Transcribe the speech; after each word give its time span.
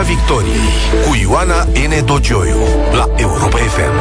Piața 0.00 0.14
Victoriei 0.14 0.68
cu 1.06 1.14
Ioana 1.14 1.64
N. 1.64 2.04
Dogioiu 2.04 2.56
la 2.92 3.12
Europa 3.16 3.56
FM. 3.56 3.92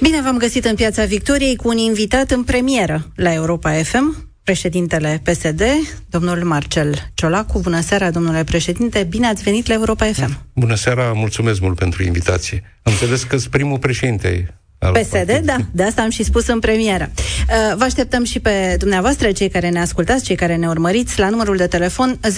Bine 0.00 0.22
v-am 0.22 0.36
găsit 0.36 0.64
în 0.64 0.74
Piața 0.74 1.04
Victoriei 1.04 1.56
cu 1.56 1.68
un 1.68 1.76
invitat 1.76 2.30
în 2.30 2.42
premieră 2.44 3.12
la 3.16 3.32
Europa 3.32 3.72
FM, 3.72 4.28
președintele 4.42 5.22
PSD, 5.24 5.62
domnul 6.10 6.44
Marcel 6.44 7.10
Ciolacu. 7.14 7.58
Bună 7.58 7.80
seara, 7.80 8.10
domnule 8.10 8.44
președinte, 8.44 9.06
bine 9.08 9.26
ați 9.26 9.42
venit 9.42 9.66
la 9.66 9.74
Europa 9.74 10.06
FM. 10.06 10.38
Bună 10.54 10.74
seara, 10.74 11.12
mulțumesc 11.12 11.60
mult 11.60 11.78
pentru 11.78 12.02
invitație. 12.02 12.62
Am 12.82 12.92
înțeles 12.92 13.22
că 13.22 13.36
sunt 13.36 13.50
primul 13.50 13.78
președinte 13.78 14.54
PSD, 14.92 15.40
da, 15.44 15.56
de 15.70 15.82
asta 15.82 16.02
am 16.02 16.10
și 16.10 16.22
spus 16.22 16.46
în 16.46 16.58
premieră. 16.58 17.10
Uh, 17.14 17.76
vă 17.76 17.84
așteptăm 17.84 18.24
și 18.24 18.40
pe 18.40 18.76
dumneavoastră, 18.78 19.32
cei 19.32 19.48
care 19.48 19.68
ne 19.68 19.80
ascultați, 19.80 20.24
cei 20.24 20.36
care 20.36 20.56
ne 20.56 20.68
urmăriți, 20.68 21.18
la 21.18 21.28
numărul 21.28 21.56
de 21.56 21.66
telefon 21.66 22.18
0372069599. 22.22 22.28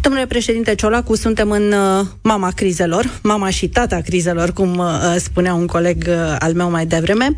Domnule 0.00 0.26
președinte 0.28 0.74
Ciolacu, 0.74 1.16
suntem 1.16 1.50
în 1.50 1.72
uh, 1.72 2.06
mama 2.22 2.50
crizelor, 2.50 3.20
mama 3.22 3.50
și 3.50 3.68
tata 3.68 4.00
crizelor, 4.00 4.52
cum 4.52 4.78
uh, 4.78 5.14
spunea 5.16 5.54
un 5.54 5.66
coleg 5.66 6.08
al 6.38 6.54
meu 6.54 6.70
mai 6.70 6.86
devreme. 6.86 7.36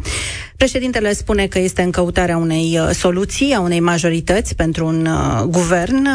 Președintele 0.56 1.12
spune 1.12 1.46
că 1.46 1.58
este 1.58 1.82
în 1.82 1.90
căutarea 1.90 2.36
unei 2.36 2.80
soluții, 2.92 3.52
a 3.52 3.60
unei 3.60 3.80
majorități 3.80 4.54
pentru 4.54 4.86
un 4.86 5.08
guvern. 5.46 6.08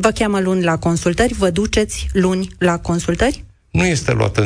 Vă 0.00 0.10
cheamă 0.14 0.40
luni 0.40 0.62
la 0.62 0.78
consultări, 0.78 1.34
vă 1.34 1.50
duceți 1.50 2.06
luni 2.12 2.48
la 2.58 2.78
consultări? 2.78 3.44
Nu 3.76 3.86
este 3.86 4.12
luată 4.12 4.42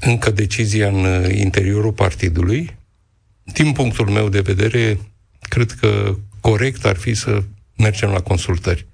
încă 0.00 0.30
decizia 0.30 0.88
în 0.88 1.30
interiorul 1.30 1.92
partidului. 1.92 2.76
Din 3.42 3.72
punctul 3.72 4.08
meu 4.08 4.28
de 4.28 4.40
vedere, 4.40 4.98
cred 5.40 5.70
că 5.70 6.14
corect 6.40 6.84
ar 6.84 6.96
fi 6.96 7.14
să 7.14 7.42
mergem 7.76 8.10
la 8.10 8.20
consultări. 8.20 8.86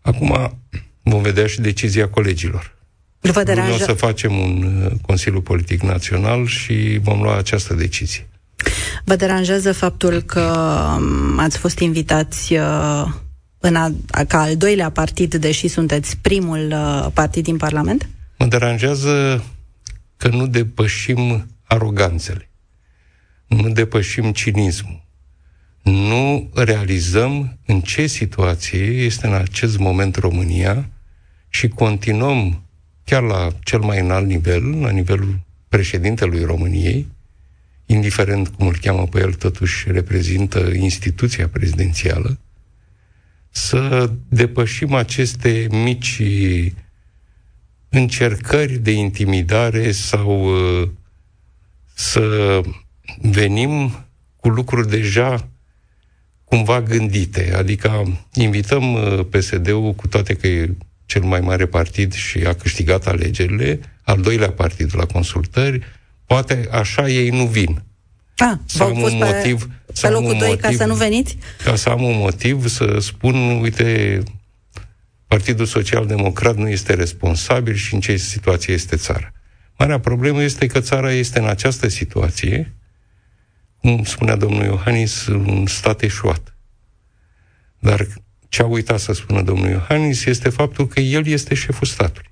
Acum 0.00 0.58
vom 1.02 1.22
vedea 1.22 1.46
și 1.46 1.60
decizia 1.60 2.08
colegilor. 2.08 2.76
Vă 3.20 3.42
deranja... 3.42 3.74
o 3.74 3.78
să 3.78 3.92
facem 3.92 4.38
un 4.38 4.82
uh, 4.84 4.92
Consiliu 5.02 5.40
Politic 5.40 5.80
Național 5.80 6.46
și 6.46 6.98
vom 7.02 7.22
lua 7.22 7.36
această 7.36 7.74
decizie. 7.74 8.28
Vă 9.04 9.16
deranjează 9.16 9.72
faptul 9.72 10.22
că 10.22 10.40
um, 10.98 11.38
ați 11.38 11.58
fost 11.58 11.78
invitați 11.78 12.52
uh, 12.52 13.04
în 13.58 13.76
a, 13.76 13.92
ca 14.28 14.40
al 14.40 14.56
doilea 14.56 14.90
partid, 14.90 15.34
deși 15.34 15.68
sunteți 15.68 16.16
primul 16.16 16.72
uh, 16.72 17.06
partid 17.12 17.44
din 17.44 17.56
Parlament? 17.56 18.08
Mă 18.40 18.46
deranjează 18.46 19.44
că 20.16 20.28
nu 20.28 20.46
depășim 20.46 21.50
aroganțele, 21.62 22.50
nu 23.46 23.70
depășim 23.70 24.32
cinismul, 24.32 25.04
nu 25.82 26.50
realizăm 26.54 27.58
în 27.66 27.80
ce 27.80 28.06
situație 28.06 28.84
este 28.84 29.26
în 29.26 29.34
acest 29.34 29.78
moment 29.78 30.16
România 30.16 30.90
și 31.48 31.68
continuăm 31.68 32.62
chiar 33.04 33.22
la 33.22 33.48
cel 33.64 33.80
mai 33.80 34.00
înalt 34.00 34.26
nivel, 34.26 34.80
la 34.80 34.90
nivelul 34.90 35.40
președintelui 35.68 36.44
României, 36.44 37.06
indiferent 37.86 38.48
cum 38.48 38.66
îl 38.66 38.76
cheamă 38.80 39.06
pe 39.06 39.18
el, 39.20 39.32
totuși 39.32 39.92
reprezintă 39.92 40.58
instituția 40.58 41.48
prezidențială, 41.48 42.38
să 43.50 44.12
depășim 44.28 44.94
aceste 44.94 45.66
mici 45.70 46.22
încercări 47.90 48.78
de 48.78 48.90
intimidare 48.90 49.92
sau 49.92 50.44
uh, 50.44 50.88
să 51.94 52.60
venim 53.20 54.04
cu 54.36 54.48
lucruri 54.48 54.88
deja 54.88 55.48
cumva 56.44 56.82
gândite. 56.82 57.52
Adică 57.56 58.18
invităm 58.34 58.92
uh, 58.92 59.26
PSD-ul, 59.30 59.92
cu 59.92 60.08
toate 60.08 60.34
că 60.34 60.46
e 60.46 60.76
cel 61.06 61.22
mai 61.22 61.40
mare 61.40 61.66
partid 61.66 62.12
și 62.12 62.38
a 62.38 62.54
câștigat 62.54 63.06
alegerile, 63.06 63.80
al 64.02 64.20
doilea 64.20 64.50
partid 64.50 64.90
la 64.96 65.06
consultări, 65.06 65.80
poate 66.26 66.68
așa 66.70 67.08
ei 67.08 67.28
nu 67.28 67.46
vin. 67.46 67.82
Ah, 68.36 68.56
să 68.64 68.82
am 68.82 69.02
un 69.02 69.16
motiv, 69.16 69.66
pe, 69.66 69.92
să 69.92 70.06
pe 70.06 70.12
locul 70.12 70.36
2 70.38 70.56
ca 70.56 70.70
să 70.70 70.84
nu 70.84 70.94
veniți? 70.94 71.36
Ca 71.64 71.74
să 71.74 71.88
am 71.88 72.02
un 72.02 72.16
motiv 72.16 72.68
să 72.68 72.96
spun, 73.00 73.60
uite, 73.60 74.22
Partidul 75.30 75.66
Social 75.66 76.06
Democrat 76.06 76.56
nu 76.56 76.68
este 76.68 76.94
responsabil 76.94 77.74
și 77.74 77.94
în 77.94 78.00
ce 78.00 78.16
situație 78.16 78.74
este 78.74 78.96
țara. 78.96 79.32
Marea 79.78 80.00
problemă 80.00 80.42
este 80.42 80.66
că 80.66 80.80
țara 80.80 81.12
este 81.12 81.38
în 81.38 81.46
această 81.46 81.88
situație, 81.88 82.74
cum 83.76 84.04
spunea 84.04 84.36
domnul 84.36 84.64
Iohannis, 84.64 85.26
un 85.26 85.66
stat 85.66 86.02
eșuat. 86.02 86.56
Dar 87.78 88.06
ce 88.48 88.62
a 88.62 88.66
uitat 88.66 89.00
să 89.00 89.12
spună 89.12 89.42
domnul 89.42 89.68
Iohannis 89.68 90.24
este 90.24 90.48
faptul 90.48 90.86
că 90.86 91.00
el 91.00 91.26
este 91.26 91.54
șeful 91.54 91.86
statului. 91.86 92.30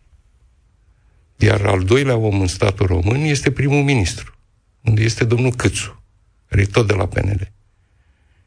Iar 1.36 1.66
al 1.66 1.84
doilea 1.84 2.16
om 2.16 2.40
în 2.40 2.46
statul 2.46 2.86
român 2.86 3.20
este 3.20 3.50
primul 3.50 3.82
ministru, 3.82 4.38
unde 4.80 5.02
este 5.02 5.24
domnul 5.24 5.54
Câțu, 5.54 6.02
care 6.48 6.62
e 6.62 6.66
tot 6.66 6.86
de 6.86 6.94
la 6.94 7.06
PNL. 7.06 7.52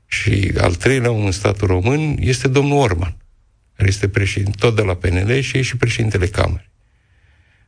Și 0.06 0.54
al 0.58 0.76
treilea 0.76 1.12
om 1.12 1.26
în 1.26 1.32
statul 1.32 1.68
român 1.68 2.16
este 2.20 2.48
domnul 2.48 2.78
Orman 2.78 3.16
care 3.82 3.94
este 3.94 4.10
președinte, 4.10 4.58
tot 4.60 4.76
de 4.76 4.82
la 4.82 4.96
PNL 4.96 5.40
și 5.40 5.58
e 5.58 5.62
și 5.62 5.78
președintele 5.78 6.28
Camerei. 6.28 6.70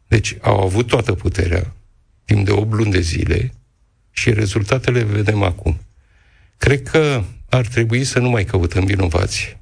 Deci 0.08 0.38
au 0.42 0.60
avut 0.60 0.88
toată 0.88 1.14
puterea 1.14 1.74
timp 2.26 2.46
de 2.46 2.52
8 2.52 2.74
luni 2.74 2.92
de 2.92 3.00
zile 3.00 3.54
și 4.12 4.34
rezultatele 4.34 5.04
vedem 5.04 5.44
acum. 5.44 5.80
Cred 6.58 6.84
că 6.84 7.24
ar 7.50 7.68
trebui 7.68 8.04
să 8.04 8.20
nu 8.20 8.30
mai 8.30 8.46
căutăm 8.46 8.86
vinovați, 8.86 9.58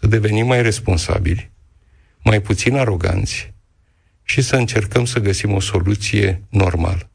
să 0.00 0.06
devenim 0.06 0.46
mai 0.46 0.62
responsabili, 0.62 1.50
mai 2.22 2.40
puțin 2.40 2.76
aroganți 2.76 3.52
și 4.22 4.40
să 4.40 4.56
încercăm 4.56 5.04
să 5.04 5.18
găsim 5.18 5.52
o 5.52 5.60
soluție 5.60 6.42
normală. 6.48 7.10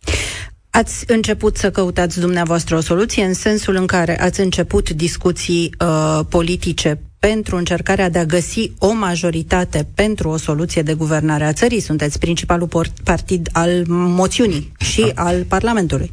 Ați 0.69 1.03
început 1.07 1.57
să 1.57 1.71
căutați 1.71 2.19
dumneavoastră 2.19 2.75
o 2.75 2.79
soluție 2.81 3.23
în 3.23 3.33
sensul 3.33 3.75
în 3.75 3.85
care 3.85 4.21
ați 4.21 4.39
început 4.39 4.89
discuții 4.89 5.75
uh, 5.79 6.19
politice 6.29 6.99
pentru 7.25 7.55
încercarea 7.55 8.09
de 8.09 8.19
a 8.19 8.25
găsi 8.25 8.71
o 8.77 8.93
majoritate 8.93 9.87
pentru 9.95 10.29
o 10.29 10.37
soluție 10.37 10.81
de 10.81 10.93
guvernare 10.93 11.43
a 11.43 11.53
țării. 11.53 11.79
Sunteți 11.79 12.19
principalul 12.19 12.69
partid 13.03 13.49
al 13.51 13.83
moțiunii 13.87 14.71
și 14.79 15.11
da. 15.15 15.23
al 15.23 15.43
Parlamentului. 15.43 16.11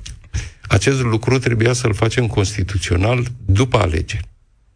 Acest 0.69 1.01
lucru 1.03 1.39
trebuia 1.39 1.73
să-l 1.73 1.95
facem 1.95 2.27
constituțional 2.27 3.27
după 3.45 3.79
alegeri. 3.79 4.29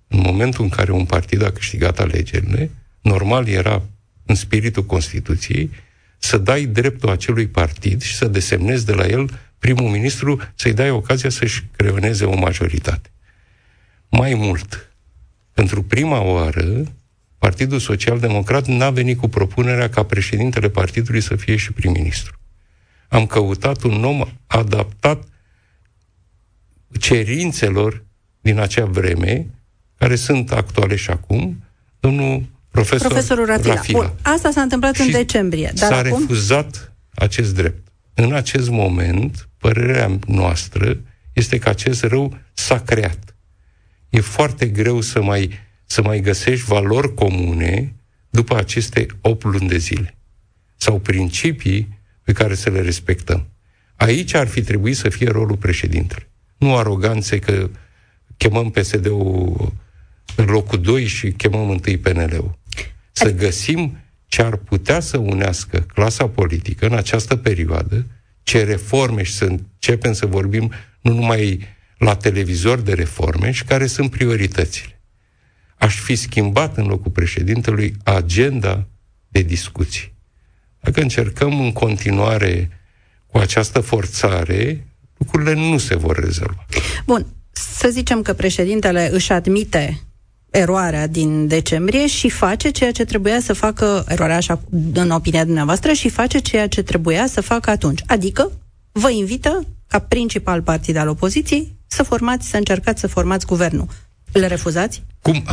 În 0.09 0.21
momentul 0.21 0.65
în 0.65 0.71
care 0.71 0.93
un 0.93 1.05
partid 1.05 1.45
a 1.45 1.51
câștigat 1.51 1.99
alegerile, 1.99 2.71
normal 3.01 3.49
era, 3.49 3.83
în 4.27 4.35
spiritul 4.35 4.85
Constituției, 4.85 5.71
să 6.19 6.39
dai 6.39 6.65
dreptul 6.65 7.11
acelui 7.11 7.47
partid 7.47 8.03
și 8.03 8.15
să 8.15 8.29
desemnezi 8.29 8.87
de 8.87 8.93
la 8.93 9.07
el 9.07 9.31
primul 9.59 9.91
ministru, 9.91 10.41
să-i 10.55 10.73
dai 10.73 10.91
ocazia 10.91 11.31
să-și 11.31 11.65
creioneze 11.77 12.25
o 12.25 12.39
majoritate. 12.39 13.11
Mai 14.09 14.35
mult, 14.35 14.91
pentru 15.57 15.83
prima 15.83 16.21
oară, 16.21 16.85
Partidul 17.39 17.79
Social 17.79 18.19
Democrat 18.19 18.67
n-a 18.67 18.91
venit 18.91 19.19
cu 19.19 19.29
propunerea 19.29 19.89
ca 19.89 20.03
președintele 20.03 20.69
partidului 20.69 21.21
să 21.21 21.37
fie 21.37 21.57
și 21.57 21.73
prim-ministru. 21.73 22.39
Am 23.09 23.27
căutat 23.27 23.83
un 23.83 24.05
om 24.05 24.25
adaptat 24.47 25.25
cerințelor 26.99 28.05
din 28.41 28.59
acea 28.59 28.85
vreme, 28.85 29.47
care 29.99 30.17
sunt 30.17 30.53
actuale 30.53 30.97
și 30.97 31.11
acum, 31.11 31.65
domnul 32.01 32.45
profesor 32.71 33.09
Profesorul 33.09 33.47
Ratila. 33.47 33.75
Rafila. 33.75 33.99
Bun, 33.99 34.13
asta 34.23 34.51
s-a 34.51 34.61
întâmplat 34.61 34.95
și 34.95 35.01
în 35.01 35.11
decembrie. 35.11 35.73
Dar 35.75 35.91
s-a 35.91 35.97
acum... 35.97 36.19
refuzat 36.19 36.93
acest 37.15 37.55
drept. 37.55 37.89
În 38.15 38.33
acest 38.33 38.69
moment, 38.69 39.49
părerea 39.59 40.19
noastră 40.27 40.97
este 41.33 41.59
că 41.59 41.69
acest 41.69 42.03
rău 42.03 42.37
s-a 42.53 42.81
creat 42.81 43.36
e 44.11 44.21
foarte 44.21 44.67
greu 44.67 45.01
să 45.01 45.23
mai, 45.23 45.51
să 45.85 46.03
mai 46.03 46.21
găsești 46.21 46.67
valori 46.67 47.15
comune 47.15 47.95
după 48.31 48.57
aceste 48.57 49.07
8 49.21 49.45
luni 49.45 49.69
de 49.69 49.79
zile. 49.79 50.17
Sau 50.77 50.99
principii 50.99 51.99
pe 52.23 52.33
care 52.33 52.55
să 52.55 52.71
le 52.71 52.81
respectăm. 52.81 53.47
Aici 53.97 54.35
ar 54.35 54.47
fi 54.47 54.63
trebuit 54.63 54.97
să 54.97 55.09
fie 55.09 55.29
rolul 55.29 55.57
președintelui. 55.57 56.29
Nu 56.57 56.77
aroganțe 56.77 57.39
că 57.39 57.71
chemăm 58.37 58.71
PSD-ul 58.71 59.73
în 60.37 60.45
locul 60.45 60.81
2 60.81 61.07
și 61.07 61.33
chemăm 61.33 61.71
întâi 61.71 61.99
PNL-ul. 61.99 62.59
Să 63.13 63.33
găsim 63.33 63.99
ce 64.27 64.43
ar 64.43 64.57
putea 64.57 65.01
să 65.01 65.19
unească 65.19 65.81
clasa 65.81 66.29
politică 66.29 66.87
în 66.87 66.95
această 66.95 67.37
perioadă, 67.37 68.07
ce 68.43 68.65
reforme 68.65 69.23
și 69.23 69.33
să 69.33 69.45
începem 69.45 70.13
să 70.13 70.27
vorbim 70.27 70.73
nu 71.01 71.13
numai 71.13 71.61
la 71.99 72.15
televizor 72.15 72.81
de 72.81 72.93
reforme 72.93 73.51
și 73.51 73.65
care 73.65 73.87
sunt 73.87 74.11
prioritățile. 74.11 75.01
Aș 75.77 76.01
fi 76.01 76.15
schimbat 76.15 76.77
în 76.77 76.87
locul 76.87 77.11
președintelui 77.11 77.97
agenda 78.05 78.87
de 79.29 79.43
discuții. 79.43 80.15
Dacă 80.81 81.01
încercăm 81.01 81.61
în 81.61 81.73
continuare 81.73 82.71
cu 83.27 83.39
această 83.39 83.81
forțare, 83.81 84.87
lucrurile 85.17 85.53
nu 85.55 85.79
se 85.79 85.97
vor 85.97 86.19
rezolva. 86.19 86.67
Bun, 87.07 87.27
să 87.53 87.77
să 87.87 87.89
zicem 87.93 88.23
că 88.23 88.33
președintele 88.33 89.11
își 89.13 89.33
admite 89.33 90.01
eroarea 90.51 91.07
din 91.07 91.47
decembrie 91.47 92.07
și 92.07 92.29
face 92.29 92.71
ceea 92.71 92.93
ce 92.93 93.05
trebuia 93.05 93.41
să 93.41 93.53
facă, 93.53 94.05
eroarea 94.09 94.37
așa 94.37 94.61
în 94.93 95.11
opinia 95.11 95.45
dumneavoastră, 95.45 95.93
și 95.93 96.09
face 96.09 96.39
ceea 96.39 96.69
ce 96.69 96.83
trebuia 96.83 97.27
să 97.27 97.41
facă 97.41 97.71
atunci. 97.71 98.03
Adică 98.07 98.53
vă 98.93 99.11
invită, 99.11 99.67
ca 99.87 99.99
principal 99.99 100.63
partid 100.63 100.97
al 100.97 101.09
opoziției, 101.09 101.76
să 101.87 102.03
formați, 102.03 102.49
să 102.49 102.57
încercați 102.57 103.01
să 103.01 103.07
formați 103.07 103.47
guvernul. 103.47 103.89
Le 104.33 104.47
refuzați? 104.47 105.03
Cum? 105.23 105.45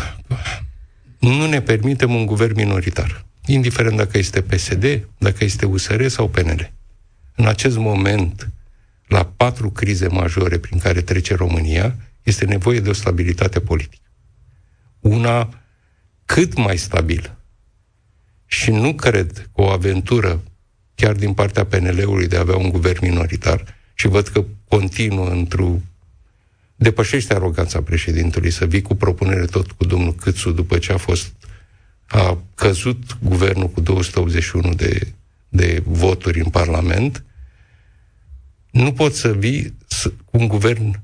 Nu 1.20 1.48
ne 1.48 1.62
permitem 1.62 2.16
un 2.16 2.26
guvern 2.26 2.54
minoritar. 2.56 3.26
Indiferent 3.46 3.98
dacă 3.98 4.18
este 4.18 4.42
PSD, 4.42 5.08
dacă 5.18 5.44
este 5.44 5.66
USR 5.66 6.08
sau 6.08 6.30
PNL. 6.30 6.72
În 7.36 7.46
acest 7.48 7.78
moment, 7.78 8.50
la 9.08 9.26
patru 9.26 9.70
crize 9.70 10.08
majore 10.08 10.58
prin 10.58 10.80
care 10.80 11.02
trece 11.02 11.36
România, 11.36 11.96
este 12.24 12.46
nevoie 12.46 12.80
de 12.80 12.90
o 12.90 12.94
stabilitate 12.94 13.60
politică 13.60 14.04
una 15.04 15.50
cât 16.26 16.58
mai 16.58 16.78
stabilă. 16.78 17.38
Și 18.46 18.72
nu 18.72 18.94
cred 18.94 19.32
că 19.38 19.62
o 19.62 19.70
aventură, 19.70 20.42
chiar 20.96 21.16
din 21.16 21.34
partea 21.34 21.66
PNL-ului, 21.66 22.28
de 22.28 22.36
a 22.36 22.40
avea 22.40 22.56
un 22.56 22.70
guvern 22.70 23.00
minoritar, 23.02 23.64
și 23.94 24.08
văd 24.08 24.28
că 24.28 24.44
continuă 24.68 25.30
într-o 25.30 25.80
depășește 26.76 27.34
aroganța 27.34 27.82
președintelui 27.82 28.52
să 28.52 28.66
vii 28.66 28.82
cu 28.82 28.96
propunere 28.96 29.46
tot 29.46 29.72
cu 29.72 29.86
domnul 29.86 30.16
Câțu 30.16 30.52
după 30.52 30.78
ce 30.78 30.92
a 30.92 30.98
fost 30.98 31.34
a 32.08 32.38
căzut 32.56 33.18
guvernul 33.22 33.70
cu 33.70 33.82
281 33.82 34.74
de, 34.74 35.14
de 35.50 35.84
voturi 35.86 36.40
în 36.40 36.50
Parlament, 36.50 37.24
nu 38.72 38.94
poți 38.94 39.20
să 39.20 39.34
vii 39.34 39.78
cu 40.26 40.38
un 40.38 40.48
guvern 40.48 41.02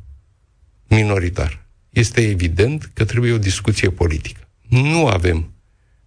minoritar 0.88 1.66
este 1.90 2.22
evident 2.22 2.92
că 2.94 3.06
trebuie 3.06 3.32
o 3.32 3.38
discuție 3.38 3.90
politică. 3.90 4.48
Nu 4.68 5.08
avem 5.08 5.54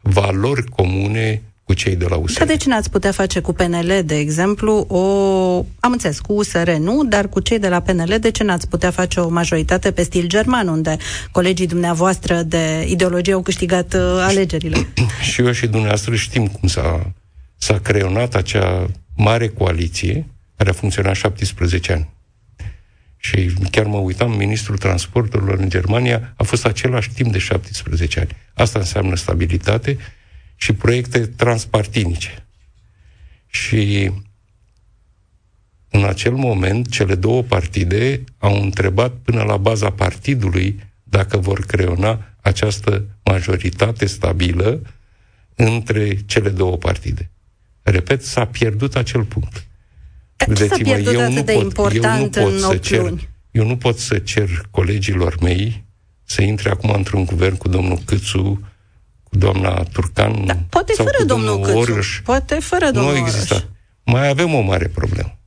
valori 0.00 0.64
comune 0.64 1.42
cu 1.72 1.78
cei 1.78 1.96
de 1.96 2.06
la 2.08 2.16
USR. 2.16 2.38
Dar 2.38 2.46
de 2.46 2.56
ce 2.56 2.69
n-ați 2.69 2.90
putea 2.90 3.12
face 3.12 3.40
cu 3.40 3.52
PNL, 3.52 4.02
de 4.04 4.19
exemplu, 4.19 4.72
o... 4.88 5.02
Am 5.80 5.92
înțeles, 5.92 6.20
cu 6.20 6.32
USR 6.32 6.70
nu, 6.70 7.04
dar 7.04 7.28
cu 7.28 7.40
cei 7.40 7.58
de 7.58 7.69
la 7.69 7.80
PNL, 7.80 8.16
de 8.20 8.30
ce 8.30 8.44
n-ați 8.44 8.69
putea 8.69 8.90
face 8.90 9.20
o 9.20 9.28
majoritate 9.28 9.90
pe 9.92 10.02
stil 10.02 10.26
german, 10.26 10.69
unde 10.69 10.96
colegii 11.30 11.66
dumneavoastră 11.66 12.42
de 12.42 12.86
ideologie 12.88 13.32
au 13.32 13.42
câștigat 13.42 13.94
uh, 13.94 14.00
alegerile? 14.00 14.86
și 15.30 15.40
eu 15.40 15.52
și 15.52 15.66
dumneavoastră 15.66 16.14
știm 16.14 16.46
cum 16.46 16.69
s-a, 16.69 17.12
s-a 17.56 17.78
creionat 17.78 18.34
acea 18.34 18.86
mare 19.16 19.48
coaliție 19.48 20.26
care 20.56 20.70
a 20.70 20.72
funcționat 20.72 21.14
17 21.14 21.92
ani. 21.92 22.08
Și 23.16 23.52
chiar 23.70 23.86
mă 23.86 23.96
uitam, 23.96 24.36
ministrul 24.36 24.76
transporturilor 24.76 25.58
în 25.58 25.69
Germania 25.69 26.34
a 26.36 26.42
fost 26.42 26.66
același 26.66 27.10
timp 27.10 27.32
de 27.32 27.38
17 27.38 28.20
ani. 28.20 28.28
Asta 28.54 28.78
înseamnă 28.78 29.16
stabilitate 29.16 29.98
și 30.62 30.72
proiecte 30.72 31.26
transpartinice. 31.26 32.46
Și 33.46 34.10
în 35.90 36.04
acel 36.04 36.32
moment, 36.32 36.90
cele 36.90 37.14
două 37.14 37.42
partide 37.42 38.24
au 38.38 38.62
întrebat 38.62 39.12
până 39.12 39.42
la 39.42 39.56
baza 39.56 39.90
partidului 39.90 40.80
dacă 41.02 41.38
vor 41.38 41.60
creona 41.60 42.34
această 42.40 43.04
majoritate 43.24 44.06
stabilă 44.06 44.82
între 45.54 46.18
cele 46.26 46.48
două 46.48 46.76
partide. 46.76 47.30
Repet, 47.82 48.22
s-a 48.22 48.44
pierdut 48.44 48.96
acel 48.96 49.24
punct. 49.24 49.66
Ce 50.36 50.66
s-a 50.66 50.76
pierdut 50.76 51.12
eu 51.12 51.20
atât 51.20 51.46
de 51.46 51.52
pot, 51.52 51.62
important 51.62 52.36
eu 52.36 52.50
nu 52.50 52.50
pot 52.50 52.62
în 52.62 52.70
să 52.70 52.76
cer, 52.76 53.00
luni? 53.00 53.28
Eu 53.50 53.66
nu 53.66 53.76
pot 53.76 53.98
să 53.98 54.18
cer 54.18 54.68
colegilor 54.70 55.36
mei 55.40 55.84
să 56.24 56.42
intre 56.42 56.70
acum 56.70 56.90
într-un 56.90 57.24
guvern 57.24 57.56
cu 57.56 57.68
domnul 57.68 57.98
Câțu, 58.04 58.38
cu 58.38 58.71
doamna 59.37 59.82
Turcan 59.82 60.46
da, 60.46 60.56
poate 60.69 60.93
sau 60.93 61.05
fără 61.05 61.17
cu 61.19 61.25
domnul 61.25 61.61
Câțu. 61.61 61.76
Orăș. 61.76 62.20
Poate 62.25 62.55
fără 62.55 62.90
domnul 62.90 63.12
Nu 63.12 63.19
există. 63.19 63.69
Mai 64.05 64.29
avem 64.29 64.55
o 64.55 64.61
mare 64.61 64.87
problemă. 64.87 65.38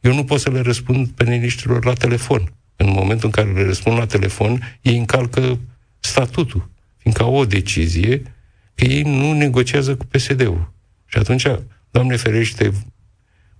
Eu 0.00 0.14
nu 0.14 0.24
pot 0.24 0.40
să 0.40 0.50
le 0.50 0.60
răspund 0.60 1.08
peneliștilor 1.08 1.84
la 1.84 1.92
telefon. 1.92 2.52
În 2.76 2.90
momentul 2.90 3.24
în 3.24 3.30
care 3.30 3.52
le 3.52 3.64
răspund 3.64 3.98
la 3.98 4.06
telefon, 4.06 4.78
ei 4.80 4.96
încalcă 4.96 5.58
statutul, 6.00 6.70
fiindcă 6.96 7.22
au 7.22 7.34
o 7.34 7.44
decizie 7.44 8.22
că 8.74 8.84
ei 8.84 9.02
nu 9.02 9.32
negociază 9.32 9.96
cu 9.96 10.04
PSD-ul. 10.04 10.72
Și 11.06 11.18
atunci, 11.18 11.46
Doamne 11.92 12.16
ferește, 12.16 12.72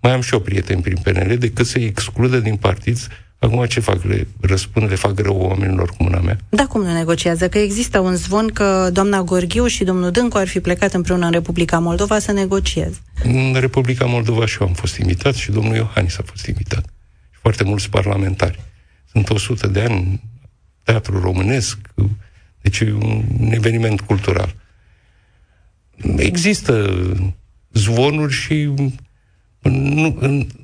mai 0.00 0.12
am 0.12 0.20
și 0.20 0.32
eu 0.32 0.40
prieteni 0.40 0.82
prin 0.82 0.96
PNL, 0.96 1.38
decât 1.38 1.66
să-i 1.66 1.84
excludă 1.84 2.40
din 2.40 2.56
partid 2.56 2.98
Acum 3.42 3.64
ce 3.64 3.80
fac? 3.80 4.02
Le 4.02 4.26
răspund, 4.40 4.88
le 4.88 4.94
fac 4.94 5.18
rău 5.18 5.36
oamenilor 5.36 5.88
cu 5.88 6.02
mâna 6.02 6.20
mea? 6.20 6.38
Da, 6.48 6.66
cum 6.66 6.82
nu 6.82 6.92
negociază? 6.92 7.48
Că 7.48 7.58
există 7.58 7.98
un 7.98 8.14
zvon 8.14 8.48
că 8.48 8.90
doamna 8.92 9.22
Gorghiu 9.22 9.66
și 9.66 9.84
domnul 9.84 10.10
Dâncu 10.10 10.36
ar 10.36 10.48
fi 10.48 10.60
plecat 10.60 10.92
împreună 10.92 11.26
în 11.26 11.32
Republica 11.32 11.78
Moldova 11.78 12.18
să 12.18 12.32
negocieze. 12.32 12.98
În 13.22 13.56
Republica 13.60 14.04
Moldova 14.04 14.46
și 14.46 14.56
eu 14.60 14.66
am 14.66 14.72
fost 14.72 14.96
invitat 14.96 15.34
și 15.34 15.50
domnul 15.50 15.74
Iohannis 15.74 16.18
a 16.18 16.22
fost 16.24 16.46
invitat. 16.46 16.84
Și 17.30 17.38
foarte 17.40 17.64
mulți 17.64 17.90
parlamentari. 17.90 18.60
Sunt 19.12 19.30
100 19.30 19.66
de 19.66 19.80
ani 19.80 20.22
teatru 20.82 21.20
românesc, 21.20 21.78
deci 22.60 22.80
e 22.80 22.92
un 23.38 23.50
eveniment 23.50 24.00
cultural. 24.00 24.54
Există 26.16 26.94
zvonuri 27.72 28.32
și 28.32 28.70
nu, 29.62 30.18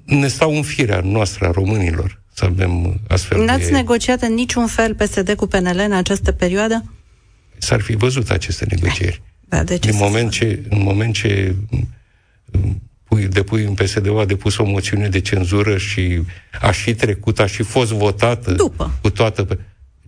ne 0.05 0.29
stau 0.29 0.57
în 0.57 0.63
firea 0.63 1.01
noastră 1.01 1.47
a 1.47 1.51
românilor 1.51 2.19
să 2.39 2.45
avem 2.45 3.01
astfel 3.09 3.45
N-ați 3.45 3.65
de... 3.65 3.71
negociat 3.71 4.23
în 4.23 4.35
niciun 4.35 4.67
fel 4.67 4.95
PSD 4.95 5.35
cu 5.35 5.47
PNL 5.47 5.79
în 5.79 5.93
această 5.93 6.33
perioadă? 6.33 6.85
S-ar 7.59 7.81
fi 7.81 7.97
văzut 7.97 8.31
aceste 8.31 8.67
negocieri. 8.71 9.23
Da, 9.49 9.65
de 9.65 9.79
ce 9.79 9.91
în, 9.91 9.97
moment 9.97 10.31
ce, 10.31 10.63
în 10.69 10.83
moment 10.83 11.15
ce 11.15 11.55
pui, 13.05 13.27
depui 13.27 13.65
în 13.65 13.75
PSD-ul 13.75 14.19
a 14.19 14.25
depus 14.25 14.57
o 14.57 14.65
moțiune 14.65 15.09
de 15.09 15.21
cenzură 15.21 15.79
și 15.79 16.23
a 16.61 16.71
și 16.71 16.95
trecut, 16.95 17.39
a 17.39 17.47
și 17.47 17.63
fost 17.63 17.93
votată 17.93 18.53
După. 18.53 18.93
cu 19.01 19.11
toată... 19.11 19.59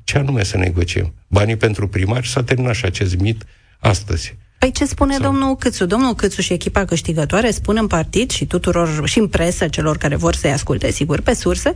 Ce 0.04 0.18
anume 0.18 0.44
să 0.44 0.56
negociem? 0.56 1.14
Banii 1.26 1.56
pentru 1.56 1.88
primari 1.88 2.28
s-a 2.28 2.42
terminat 2.42 2.74
și 2.74 2.84
acest 2.84 3.16
mit 3.16 3.44
astăzi. 3.78 4.36
Păi 4.60 4.72
ce 4.72 4.84
spune 4.84 5.12
Sau... 5.12 5.22
domnul 5.22 5.56
Câțu? 5.56 5.86
Domnul 5.86 6.14
Câțu 6.14 6.40
și 6.40 6.52
echipa 6.52 6.84
câștigătoare 6.84 7.50
spun 7.50 7.76
în 7.76 7.86
partid 7.86 8.30
și 8.30 8.46
tuturor, 8.46 9.08
și 9.08 9.18
în 9.18 9.28
presă, 9.28 9.68
celor 9.68 9.96
care 9.96 10.16
vor 10.16 10.34
să-i 10.34 10.50
asculte, 10.50 10.90
sigur, 10.90 11.20
pe 11.20 11.34
surse, 11.34 11.72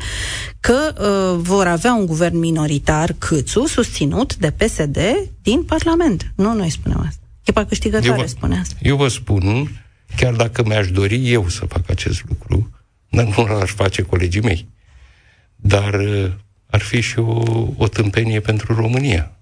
că 0.60 0.94
uh, 0.98 1.40
vor 1.42 1.66
avea 1.66 1.94
un 1.94 2.06
guvern 2.06 2.38
minoritar 2.38 3.14
Câțu 3.18 3.66
susținut 3.66 4.36
de 4.36 4.50
PSD 4.50 4.98
din 5.42 5.62
Parlament. 5.62 6.32
Nu 6.36 6.54
noi 6.54 6.70
spunem 6.70 7.04
asta. 7.06 7.22
Echipa 7.40 7.64
câștigătoare 7.64 8.20
vă, 8.20 8.28
spune 8.28 8.58
asta. 8.58 8.74
Eu 8.82 8.96
vă 8.96 9.08
spun, 9.08 9.68
chiar 10.16 10.34
dacă 10.34 10.64
mi-aș 10.64 10.90
dori 10.90 11.32
eu 11.32 11.48
să 11.48 11.66
fac 11.66 11.90
acest 11.90 12.24
lucru, 12.28 12.70
dar 13.10 13.24
nu 13.24 13.44
l-aș 13.44 13.70
face 13.70 14.02
colegii 14.02 14.40
mei. 14.40 14.68
Dar 15.56 15.94
uh, 15.94 16.30
ar 16.66 16.80
fi 16.80 17.00
și 17.00 17.18
o, 17.18 17.42
o 17.76 17.88
tâmpenie 17.88 18.40
pentru 18.40 18.74
România, 18.74 19.36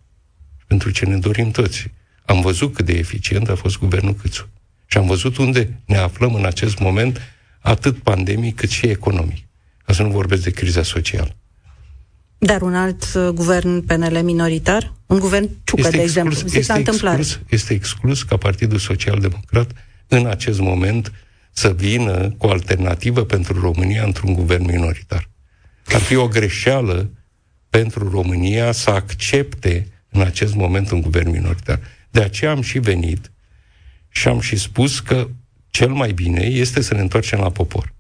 pentru 0.67 0.91
ce 0.91 1.05
ne 1.05 1.17
dorim 1.17 1.51
toți 1.51 1.91
am 2.25 2.41
văzut 2.41 2.75
cât 2.75 2.85
de 2.85 2.93
eficient 2.93 3.49
a 3.49 3.55
fost 3.55 3.79
guvernul 3.79 4.15
Câțu. 4.15 4.49
Și 4.87 4.99
am 4.99 5.07
văzut 5.07 5.37
unde 5.37 5.81
ne 5.85 5.97
aflăm 5.97 6.35
în 6.35 6.45
acest 6.45 6.79
moment, 6.79 7.21
atât 7.59 7.99
pandemic 7.99 8.57
cât 8.57 8.71
și 8.71 8.87
economic. 8.87 9.45
Ca 9.85 9.93
să 9.93 10.03
nu 10.03 10.11
vorbesc 10.11 10.43
de 10.43 10.51
criza 10.51 10.83
socială. 10.83 11.37
Dar 12.39 12.63
un 12.63 12.75
alt 12.75 13.05
uh, 13.15 13.29
guvern 13.29 13.81
PNL 13.87 14.23
minoritar? 14.23 14.93
Un 15.07 15.19
guvern 15.19 15.51
Ciucă, 15.65 15.81
este 15.81 15.97
de 15.97 16.03
exemplu. 16.03 16.33
Exclus, 16.33 16.55
este, 16.55 16.79
exclus, 16.79 17.39
este 17.49 17.75
exclus 17.75 18.23
ca 18.23 18.37
Partidul 18.37 18.79
Social 18.79 19.19
Democrat 19.19 19.71
în 20.09 20.27
acest 20.27 20.61
moment 20.61 21.13
să 21.53 21.73
vină 21.73 22.35
cu 22.39 22.47
o 22.47 22.51
alternativă 22.51 23.25
pentru 23.25 23.61
România 23.61 24.05
într-un 24.05 24.33
guvern 24.33 24.65
minoritar. 24.65 25.29
Ar 25.87 26.01
fi 26.01 26.17
o 26.17 26.29
greșeală 26.29 27.11
pentru 27.71 28.11
România 28.11 28.73
să 28.73 28.91
accepte 28.91 29.92
în 30.13 30.21
acest 30.21 30.55
moment 30.55 30.91
un 30.91 31.01
guvern 31.01 31.31
minoritar. 31.31 31.81
De 32.11 32.23
aceea 32.23 32.51
am 32.51 32.63
și 32.63 32.79
venit 32.79 33.31
și 34.09 34.29
am 34.29 34.41
și 34.41 34.57
spus 34.57 35.01
că 35.01 35.29
cel 35.71 35.89
mai 35.89 36.13
bine 36.13 36.43
este 36.45 36.81
să 36.81 36.95
ne 36.95 37.01
întoarcem 37.01 37.39
la 37.39 37.51
popor 37.51 37.95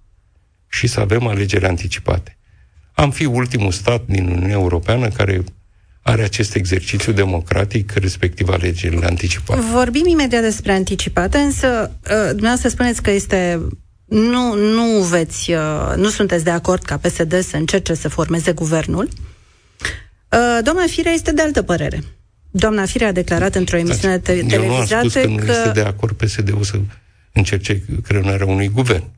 și 0.68 0.86
să 0.86 1.00
avem 1.00 1.26
alegeri 1.26 1.66
anticipate. 1.66 2.36
Am 2.92 3.10
fi 3.10 3.24
ultimul 3.24 3.72
stat 3.72 4.02
din 4.06 4.26
Uniunea 4.26 4.52
Europeană 4.52 5.08
care 5.08 5.44
are 6.02 6.22
acest 6.22 6.54
exercițiu 6.54 7.12
democratic, 7.12 7.92
respectiv 7.92 8.48
alegerile 8.48 9.06
anticipate. 9.06 9.60
Vorbim 9.60 10.06
imediat 10.06 10.42
despre 10.42 10.72
anticipate, 10.72 11.38
însă 11.38 11.90
uh, 12.04 12.28
dumneavoastră 12.28 12.68
spuneți 12.68 13.02
că 13.02 13.10
este 13.10 13.60
nu, 14.04 14.54
nu 14.54 15.02
veți, 15.02 15.52
uh, 15.52 15.92
nu 15.96 16.08
sunteți 16.08 16.44
de 16.44 16.50
acord 16.50 16.82
ca 16.82 16.96
PSD 16.96 17.40
să 17.40 17.56
încerce 17.56 17.94
să 17.94 18.08
formeze 18.08 18.52
guvernul. 18.52 19.08
Uh, 20.32 20.58
doamna 20.62 20.86
Firea 20.86 21.12
este 21.12 21.32
de 21.32 21.42
altă 21.42 21.62
părere. 21.62 22.02
Doamna 22.50 22.86
Firea 22.86 23.08
a 23.08 23.12
declarat 23.12 23.54
într-o 23.54 23.76
emisiune 23.76 24.18
te- 24.18 24.42
televizată 24.42 24.58
Eu 24.58 24.66
nu 24.66 24.74
am 24.74 25.08
spus 25.08 25.12
că, 25.12 25.20
că 25.20 25.26
nu 25.26 25.52
este 25.52 25.70
de 25.70 25.80
acord 25.80 26.16
PSD-ul 26.16 26.62
să 26.62 26.80
încerce 27.32 27.82
creionarea 28.02 28.46
unui 28.46 28.68
guvern. 28.68 29.10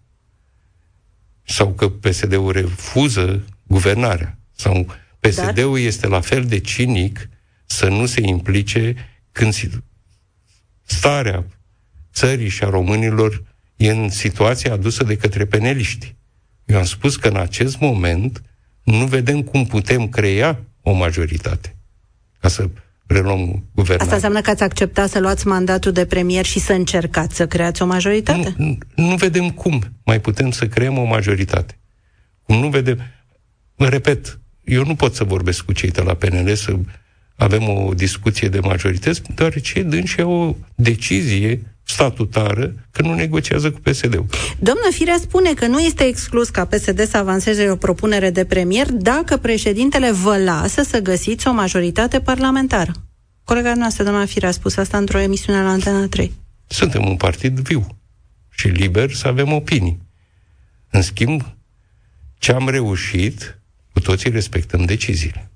Sau 1.43 1.73
că 1.73 1.89
PSD-ul 1.89 2.53
refuză 2.53 3.45
guvernarea. 3.63 4.39
Sau 4.57 4.87
PSD-ul 5.21 5.73
Dar? 5.73 5.87
este 5.87 6.07
la 6.07 6.21
fel 6.21 6.45
de 6.45 6.59
cinic 6.59 7.29
să 7.67 7.89
nu 7.89 8.07
se 8.07 8.21
implice 8.21 8.95
când 9.33 9.55
starea 10.83 11.45
țării 12.13 12.49
și 12.49 12.65
a 12.65 12.69
românilor 12.69 13.43
e 13.77 13.91
în 13.91 14.09
situația 14.09 14.73
adusă 14.73 15.05
de 15.05 15.17
către 15.17 15.47
peneliști. 15.47 16.15
Eu 16.65 16.77
am 16.77 16.85
spus 16.85 17.17
că 17.17 17.29
în 17.29 17.37
acest 17.37 17.79
moment 17.79 18.43
nu 18.83 19.07
vedem 19.07 19.43
cum 19.43 19.67
putem 19.67 20.09
crea 20.09 20.65
o 20.85 20.93
majoritate 20.93 21.77
ca 22.41 22.49
să 22.49 22.69
preluăm 23.07 23.65
guvernarea. 23.75 24.03
Asta 24.03 24.15
înseamnă 24.15 24.41
că 24.41 24.51
ați 24.51 24.63
acceptat 24.63 25.11
să 25.11 25.21
luați 25.21 25.47
mandatul 25.47 25.93
de 25.93 26.07
premier 26.07 26.45
și 26.45 26.59
să 26.59 26.73
încercați 26.73 27.37
să 27.37 27.47
creați 27.47 27.83
o 27.83 27.87
majoritate? 27.87 28.55
Nu, 28.57 28.67
nu, 28.67 28.79
nu 29.09 29.17
vedem 29.17 29.51
cum 29.51 29.83
mai 30.05 30.21
putem 30.21 30.51
să 30.51 30.67
creăm 30.67 30.99
o 30.99 31.05
majoritate. 31.05 31.79
Cum 32.43 32.57
nu 32.57 32.69
vedem... 32.69 32.99
Mă 33.77 33.89
repet, 33.89 34.39
eu 34.65 34.85
nu 34.85 34.95
pot 34.95 35.15
să 35.15 35.25
vorbesc 35.25 35.65
cu 35.65 35.73
cei 35.73 35.91
de 35.91 36.01
la 36.01 36.15
PNL 36.15 36.55
să 36.55 36.77
avem 37.37 37.69
o 37.69 37.95
discuție 37.95 38.49
de 38.49 38.61
majorități, 38.61 39.23
deoarece 39.35 39.83
dânsi 39.83 40.21
o 40.21 40.57
decizie 40.75 41.74
statutară 41.95 42.75
că 42.91 43.03
nu 43.03 43.15
negociază 43.15 43.71
cu 43.71 43.81
PSD-ul. 43.81 44.27
Domnul 44.59 44.91
Firea 44.91 45.17
spune 45.21 45.55
că 45.55 45.67
nu 45.67 45.79
este 45.79 46.05
exclus 46.05 46.49
ca 46.49 46.65
PSD 46.65 47.09
să 47.09 47.17
avanseze 47.17 47.71
o 47.71 47.77
propunere 47.77 48.31
de 48.31 48.45
premier 48.45 48.93
dacă 48.93 49.37
președintele 49.37 50.11
vă 50.11 50.37
lasă 50.37 50.83
să 50.83 51.01
găsiți 51.01 51.49
o 51.49 51.53
majoritate 51.53 52.21
parlamentară. 52.21 52.93
Colega 53.45 53.75
noastră, 53.75 54.05
doamna 54.05 54.25
Firea, 54.25 54.49
a 54.49 54.53
spus 54.53 54.77
asta 54.77 54.99
într-o 54.99 55.19
emisiune 55.19 55.63
la 55.63 55.69
Antena 55.69 56.07
3. 56.07 56.33
Suntem 56.67 57.07
un 57.07 57.17
partid 57.17 57.59
viu 57.59 57.87
și 58.51 58.69
liber 58.69 59.11
să 59.13 59.29
avem 59.29 59.53
opinii. 59.53 59.99
În 60.91 61.03
schimb, 61.03 61.43
ce 62.39 62.53
am 62.53 62.69
reușit, 62.69 63.59
cu 63.93 64.01
toții 64.01 64.31
respectăm 64.31 64.85
deciziile. 64.85 65.51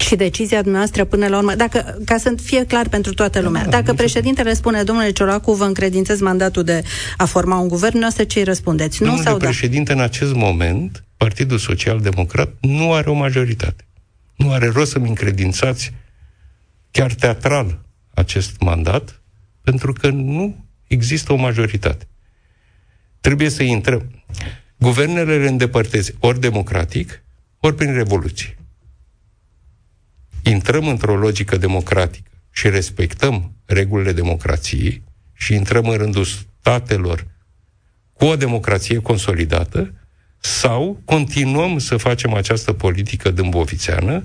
Și 0.00 0.16
decizia 0.16 0.60
noastră 0.64 1.04
până 1.04 1.26
la 1.26 1.36
urmă, 1.36 1.54
dacă, 1.54 1.98
ca 2.04 2.16
să 2.18 2.34
fie 2.42 2.64
clar 2.64 2.88
pentru 2.88 3.14
toată 3.14 3.40
lumea, 3.40 3.64
da, 3.64 3.70
dacă 3.70 3.94
președintele 3.94 4.54
spune, 4.54 4.82
domnule 4.82 5.10
Ciolacu, 5.10 5.52
vă 5.52 5.64
încredințez 5.64 6.20
mandatul 6.20 6.62
de 6.64 6.82
a 7.16 7.24
forma 7.24 7.58
un 7.58 7.68
guvern, 7.68 7.98
nu 7.98 8.10
să 8.10 8.24
ce 8.24 8.44
răspundeți, 8.44 9.02
nu 9.02 9.16
sau 9.16 9.36
da? 9.36 9.44
președinte, 9.44 9.92
în 9.92 10.00
acest 10.00 10.34
moment, 10.34 11.04
Partidul 11.16 11.58
Social 11.58 12.00
Democrat 12.00 12.54
nu 12.60 12.92
are 12.92 13.10
o 13.10 13.12
majoritate. 13.12 13.86
Nu 14.36 14.52
are 14.52 14.66
rost 14.66 14.90
să-mi 14.90 15.08
încredințați 15.08 15.92
chiar 16.90 17.12
teatral 17.12 17.80
acest 18.14 18.60
mandat, 18.60 19.22
pentru 19.62 19.92
că 19.92 20.08
nu 20.08 20.64
există 20.86 21.32
o 21.32 21.36
majoritate. 21.36 22.08
Trebuie 23.20 23.48
să 23.48 23.62
intrăm. 23.62 24.10
Guvernele 24.76 25.36
le 25.36 25.48
îndepărtezi 25.48 26.14
ori 26.18 26.40
democratic, 26.40 27.22
ori 27.60 27.74
prin 27.74 27.92
revoluție 27.92 28.57
intrăm 30.48 30.88
într-o 30.88 31.16
logică 31.16 31.56
democratică 31.56 32.30
și 32.50 32.68
respectăm 32.68 33.52
regulile 33.64 34.12
democrației 34.12 35.02
și 35.32 35.54
intrăm 35.54 35.88
în 35.88 35.96
rândul 35.96 36.24
statelor 36.24 37.26
cu 38.12 38.24
o 38.24 38.36
democrație 38.36 38.98
consolidată, 38.98 39.92
sau 40.40 41.02
continuăm 41.04 41.78
să 41.78 41.96
facem 41.96 42.32
această 42.32 42.72
politică 42.72 43.30
dâmbovițeană 43.30 44.24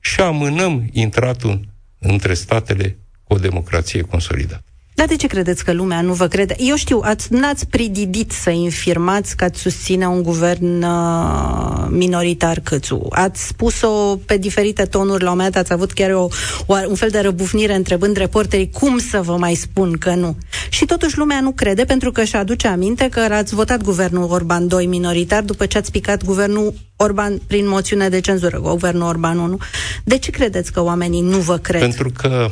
și 0.00 0.20
amânăm 0.20 0.88
intratul 0.92 1.68
între 1.98 2.34
statele 2.34 2.98
cu 3.22 3.34
o 3.34 3.38
democrație 3.38 4.00
consolidată. 4.00 4.69
Dar 5.00 5.08
de 5.08 5.16
ce 5.16 5.26
credeți 5.26 5.64
că 5.64 5.72
lumea 5.72 6.00
nu 6.00 6.12
vă 6.12 6.26
crede? 6.26 6.54
Eu 6.58 6.76
știu, 6.76 7.00
ați, 7.02 7.32
n-ați 7.32 7.66
prididit 7.66 8.32
să 8.32 8.50
infirmați 8.50 9.36
că 9.36 9.44
ați 9.44 9.60
susține 9.60 10.06
un 10.06 10.22
guvern 10.22 10.82
uh, 10.82 11.86
minoritar 11.88 12.60
câțu. 12.62 13.06
Ați 13.10 13.46
spus-o 13.46 14.16
pe 14.26 14.36
diferite 14.36 14.82
tonuri 14.84 15.22
la 15.22 15.30
un 15.30 15.36
moment 15.36 15.54
dat, 15.54 15.62
ați 15.62 15.72
avut 15.72 15.92
chiar 15.92 16.10
o, 16.10 16.28
o, 16.66 16.74
un 16.88 16.94
fel 16.94 17.08
de 17.08 17.20
răbufnire 17.20 17.74
întrebând 17.74 18.16
reporterii 18.16 18.70
cum 18.70 18.98
să 18.98 19.20
vă 19.20 19.36
mai 19.36 19.54
spun 19.54 19.92
că 19.98 20.14
nu. 20.14 20.36
Și 20.68 20.84
totuși 20.84 21.18
lumea 21.18 21.40
nu 21.40 21.50
crede 21.50 21.84
pentru 21.84 22.12
că 22.12 22.20
își 22.20 22.36
aduce 22.36 22.68
aminte 22.68 23.08
că 23.08 23.20
ați 23.20 23.54
votat 23.54 23.82
guvernul 23.82 24.30
Orban 24.30 24.68
2 24.68 24.86
minoritar 24.86 25.42
după 25.42 25.66
ce 25.66 25.78
ați 25.78 25.90
picat 25.90 26.24
guvernul 26.24 26.74
Orban 26.96 27.40
prin 27.46 27.68
moțiune 27.68 28.08
de 28.08 28.20
cenzură, 28.20 28.58
guvernul 28.58 29.08
Orban 29.08 29.38
1. 29.38 29.58
De 30.04 30.18
ce 30.18 30.30
credeți 30.30 30.72
că 30.72 30.82
oamenii 30.82 31.20
nu 31.20 31.38
vă 31.38 31.56
cred? 31.56 31.80
Pentru 31.80 32.10
că 32.16 32.50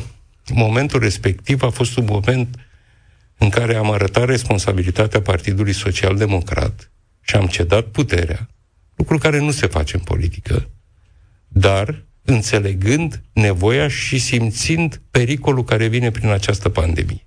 momentul 0.55 1.01
respectiv 1.01 1.63
a 1.63 1.71
fost 1.71 1.97
un 1.97 2.05
moment 2.05 2.57
în 3.39 3.49
care 3.49 3.75
am 3.75 3.91
arătat 3.91 4.25
responsabilitatea 4.25 5.23
Partidului 5.23 5.73
Social 5.73 6.17
Democrat 6.17 6.91
și 7.21 7.37
am 7.37 7.47
cedat 7.47 7.85
puterea, 7.85 8.49
lucru 8.95 9.19
care 9.19 9.39
nu 9.39 9.51
se 9.51 9.67
face 9.67 9.97
în 9.97 10.03
politică, 10.03 10.71
dar 11.49 12.05
înțelegând 12.23 13.23
nevoia 13.33 13.89
și 13.89 14.19
simțind 14.19 15.01
pericolul 15.11 15.65
care 15.65 15.87
vine 15.87 16.11
prin 16.11 16.29
această 16.29 16.69
pandemie. 16.69 17.27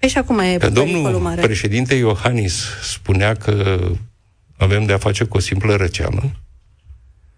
Păi 0.00 0.08
și 0.08 0.18
acum 0.18 0.38
e 0.38 0.56
Că 0.56 0.70
domnul 0.70 1.18
mare. 1.18 1.40
președinte 1.40 1.94
Iohannis 1.94 2.64
spunea 2.82 3.34
că 3.34 3.80
avem 4.56 4.84
de 4.84 4.92
a 4.92 4.98
face 4.98 5.24
cu 5.24 5.36
o 5.36 5.40
simplă 5.40 5.74
răceală. 5.74 6.42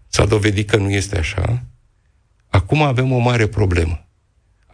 S-a 0.09 0.25
dovedit 0.25 0.69
că 0.69 0.77
nu 0.77 0.91
este 0.91 1.19
așa. 1.19 1.65
Acum 2.49 2.83
avem 2.83 3.13
o 3.13 3.19
mare 3.19 3.47
problemă 3.47 4.10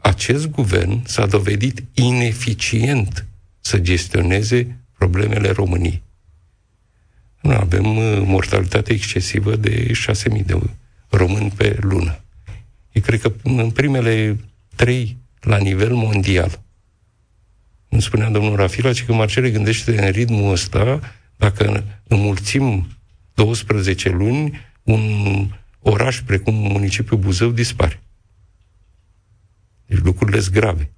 acest 0.07 0.51
guvern 0.51 1.07
s-a 1.07 1.27
dovedit 1.27 1.83
ineficient 1.95 3.27
să 3.61 3.79
gestioneze 3.79 4.77
problemele 4.99 5.51
României. 5.51 6.03
Nu 7.41 7.51
avem 7.51 7.97
uh, 7.97 8.23
mortalitate 8.25 8.93
excesivă 8.93 9.57
de 9.57 9.93
6.000 10.37 10.45
de 10.45 10.61
români 11.09 11.53
pe 11.57 11.77
lună. 11.81 12.21
Eu 12.93 13.03
cred 13.03 13.21
că 13.21 13.33
în 13.43 13.71
primele 13.71 14.39
trei 14.77 15.17
la 15.41 15.57
nivel 15.57 15.95
mondial. 15.95 16.61
Îmi 17.89 18.03
spunea 18.03 18.31
domnul 18.31 18.57
Rafila 18.57 18.91
că 19.07 19.13
Marcele 19.13 19.51
gândește 19.51 20.05
în 20.05 20.11
ritmul 20.11 20.53
ăsta, 20.53 21.01
dacă 21.37 21.85
înmulțim 22.09 22.87
12 23.35 24.09
luni, 24.09 24.61
un 24.83 25.03
oraș 25.81 26.21
precum 26.21 26.55
municipiul 26.55 27.21
Buzău 27.21 27.51
dispare. 27.51 28.01
Deci 29.87 29.99
lucrurile 29.99 30.41
sunt 30.41 30.55
grave. 30.55 30.91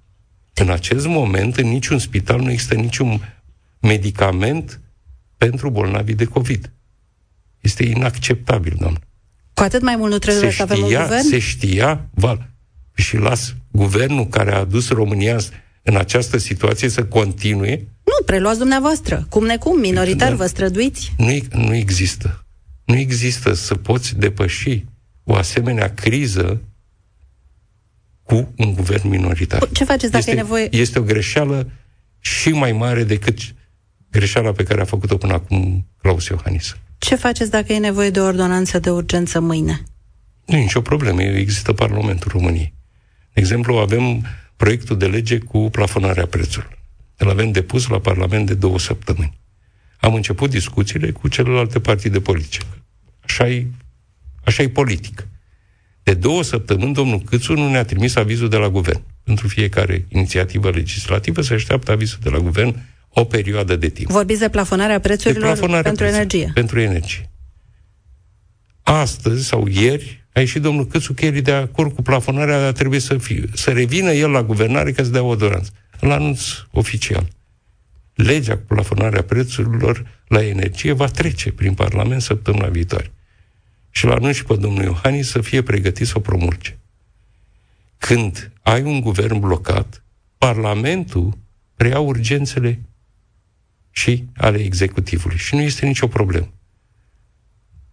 În 0.53 0.69
acest 0.69 1.05
moment, 1.05 1.57
în 1.57 1.67
niciun 1.67 1.99
spital 1.99 2.39
nu 2.39 2.51
există 2.51 2.75
niciun 2.75 3.39
medicament 3.79 4.81
pentru 5.37 5.69
bolnavii 5.69 6.15
de 6.15 6.25
COVID. 6.25 6.71
Este 7.59 7.83
inacceptabil, 7.83 8.75
doamnă. 8.79 8.99
Cu 9.53 9.63
atât 9.63 9.81
mai 9.81 9.95
mult 9.95 10.11
nu 10.11 10.17
trebuie 10.17 10.49
se 10.49 10.55
să 10.55 10.61
avem 10.61 10.77
un 10.77 10.83
guvern? 10.83 11.27
Se 11.27 11.39
știa, 11.39 12.09
val, 12.13 12.49
și 12.95 13.17
las 13.17 13.55
guvernul 13.71 14.27
care 14.27 14.53
a 14.53 14.59
adus 14.59 14.89
România 14.89 15.37
în 15.83 15.95
această 15.95 16.37
situație 16.37 16.89
să 16.89 17.05
continue. 17.05 17.87
Nu, 18.03 18.25
preluați 18.25 18.57
dumneavoastră. 18.57 19.25
Cum 19.29 19.45
necum, 19.45 19.79
minoritar, 19.79 20.29
da, 20.29 20.35
vă 20.35 20.45
străduiți? 20.45 21.13
Nu, 21.17 21.37
nu 21.51 21.75
există. 21.75 22.45
Nu 22.85 22.95
există 22.95 23.53
să 23.53 23.75
poți 23.75 24.17
depăși 24.17 24.83
o 25.23 25.35
asemenea 25.35 25.93
criză 25.93 26.61
cu 28.29 28.53
un 28.57 28.73
guvern 28.73 29.09
minoritar. 29.09 29.69
Ce 29.71 29.83
faceți 29.83 30.11
dacă 30.11 30.17
este, 30.17 30.31
e 30.31 30.41
nevoie? 30.41 30.67
Este 30.71 30.99
o 30.99 31.03
greșeală 31.03 31.71
și 32.19 32.49
mai 32.49 32.71
mare 32.71 33.03
decât 33.03 33.37
greșeala 34.11 34.51
pe 34.51 34.63
care 34.63 34.81
a 34.81 34.85
făcut-o 34.85 35.17
până 35.17 35.33
acum 35.33 35.87
Claus 36.01 36.27
Iohannis. 36.27 36.77
Ce 36.97 37.15
faceți 37.15 37.49
dacă 37.49 37.73
e 37.73 37.77
nevoie 37.77 38.09
de 38.09 38.19
o 38.19 38.25
ordonanță 38.25 38.79
de 38.79 38.89
urgență 38.89 39.39
mâine? 39.39 39.83
Nu 40.45 40.57
e 40.57 40.61
nicio 40.61 40.81
problemă. 40.81 41.21
Există 41.21 41.73
Parlamentul 41.73 42.31
României. 42.31 42.73
De 43.33 43.39
exemplu, 43.39 43.75
avem 43.75 44.25
proiectul 44.55 44.97
de 44.97 45.07
lege 45.07 45.37
cu 45.37 45.69
plafonarea 45.69 46.25
prețurilor. 46.25 46.79
Îl 47.17 47.29
avem 47.29 47.51
depus 47.51 47.87
la 47.87 47.99
Parlament 47.99 48.45
de 48.45 48.53
două 48.53 48.79
săptămâni. 48.79 49.39
Am 49.99 50.13
început 50.13 50.49
discuțiile 50.49 51.11
cu 51.11 51.27
celelalte 51.27 51.79
partide 51.79 52.19
politice. 52.19 52.59
Așa 53.19 53.47
e, 53.47 53.65
așa 54.43 54.63
e 54.63 54.69
politic. 54.69 55.27
De 56.09 56.15
două 56.15 56.43
săptămâni, 56.43 56.93
domnul 56.93 57.19
Câțu 57.19 57.53
nu 57.53 57.69
ne-a 57.69 57.85
trimis 57.85 58.15
avizul 58.15 58.49
de 58.49 58.55
la 58.57 58.69
guvern. 58.69 59.01
Pentru 59.23 59.47
fiecare 59.47 60.05
inițiativă 60.07 60.69
legislativă 60.69 61.41
se 61.41 61.53
așteaptă 61.53 61.91
avizul 61.91 62.19
de 62.21 62.29
la 62.29 62.37
guvern 62.37 62.75
o 63.09 63.23
perioadă 63.23 63.75
de 63.75 63.89
timp. 63.89 64.09
Vorbiți 64.09 64.39
de 64.39 64.49
plafonarea 64.49 64.99
prețurilor 64.99 65.41
de 65.41 65.47
plafonarea 65.47 65.81
pentru 65.81 66.03
prețurilor, 66.03 66.31
energie. 66.33 66.51
Pentru 66.53 66.79
energie. 66.79 67.29
Astăzi 68.83 69.47
sau 69.47 69.67
ieri 69.67 70.25
a 70.33 70.39
ieșit 70.39 70.61
domnul 70.61 70.87
Câțu 70.87 71.13
că 71.13 71.25
el 71.25 71.41
de 71.41 71.51
acord 71.51 71.95
cu 71.95 72.01
plafonarea, 72.01 72.59
dar 72.59 72.71
trebuie 72.71 72.99
să, 72.99 73.17
fie, 73.17 73.43
să 73.53 73.71
revină 73.71 74.11
el 74.11 74.29
la 74.29 74.43
guvernare 74.43 74.91
ca 74.91 75.03
să 75.03 75.09
dea 75.09 75.23
o 75.23 75.35
doranță. 75.35 75.71
Îl 75.99 76.11
anunț 76.11 76.41
oficial. 76.71 77.27
Legea 78.13 78.57
cu 78.57 78.63
plafonarea 78.67 79.21
prețurilor 79.21 80.21
la 80.27 80.45
energie 80.45 80.91
va 80.91 81.07
trece 81.07 81.51
prin 81.51 81.73
Parlament 81.73 82.21
săptămâna 82.21 82.67
viitoare 82.67 83.11
și 83.89 84.05
la 84.05 84.13
anunț 84.13 84.35
și 84.35 84.43
pe 84.43 84.55
domnul 84.55 84.83
Iohannis 84.83 85.29
să 85.29 85.41
fie 85.41 85.61
pregătit 85.61 86.07
să 86.07 86.13
o 86.15 86.19
promulge. 86.19 86.77
Când 87.97 88.51
ai 88.61 88.81
un 88.81 89.01
guvern 89.01 89.39
blocat, 89.39 90.03
Parlamentul 90.37 91.37
preia 91.75 91.99
urgențele 91.99 92.79
și 93.91 94.25
ale 94.37 94.57
executivului. 94.57 95.37
Și 95.37 95.55
nu 95.55 95.61
este 95.61 95.85
nicio 95.85 96.07
problemă. 96.07 96.53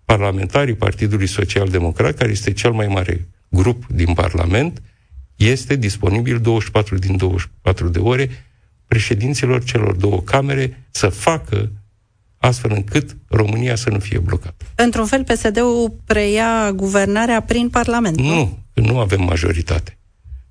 parlamentarii 0.05 0.75
Partidului 0.75 1.27
Social 1.27 1.69
Democrat, 1.69 2.17
care 2.17 2.31
este 2.31 2.53
cel 2.53 2.73
mai 2.73 2.87
mare 2.87 3.29
grup 3.49 3.87
din 3.87 4.15
Parlament, 4.15 4.83
este 5.37 5.77
disponibil 5.77 6.41
24 6.41 6.99
din 6.99 7.17
24 7.17 7.89
de 7.89 7.99
ore 7.99 8.31
președinților 8.87 9.65
celor 9.65 9.95
două 9.95 10.21
camere 10.21 10.87
să 10.91 11.09
facă 11.09 11.73
astfel 12.39 12.73
încât 12.73 13.17
România 13.29 13.75
să 13.75 13.91
nu 13.91 13.99
fie 13.99 14.19
blocată. 14.19 14.65
Într-un 14.75 15.07
fel, 15.07 15.25
PSD-ul 15.25 16.01
preia 16.05 16.73
guvernarea 16.73 17.41
prin 17.41 17.69
Parlament, 17.69 18.17
nu? 18.17 18.35
Nu, 18.75 18.83
nu 18.83 18.99
avem 18.99 19.23
majoritate. 19.23 19.99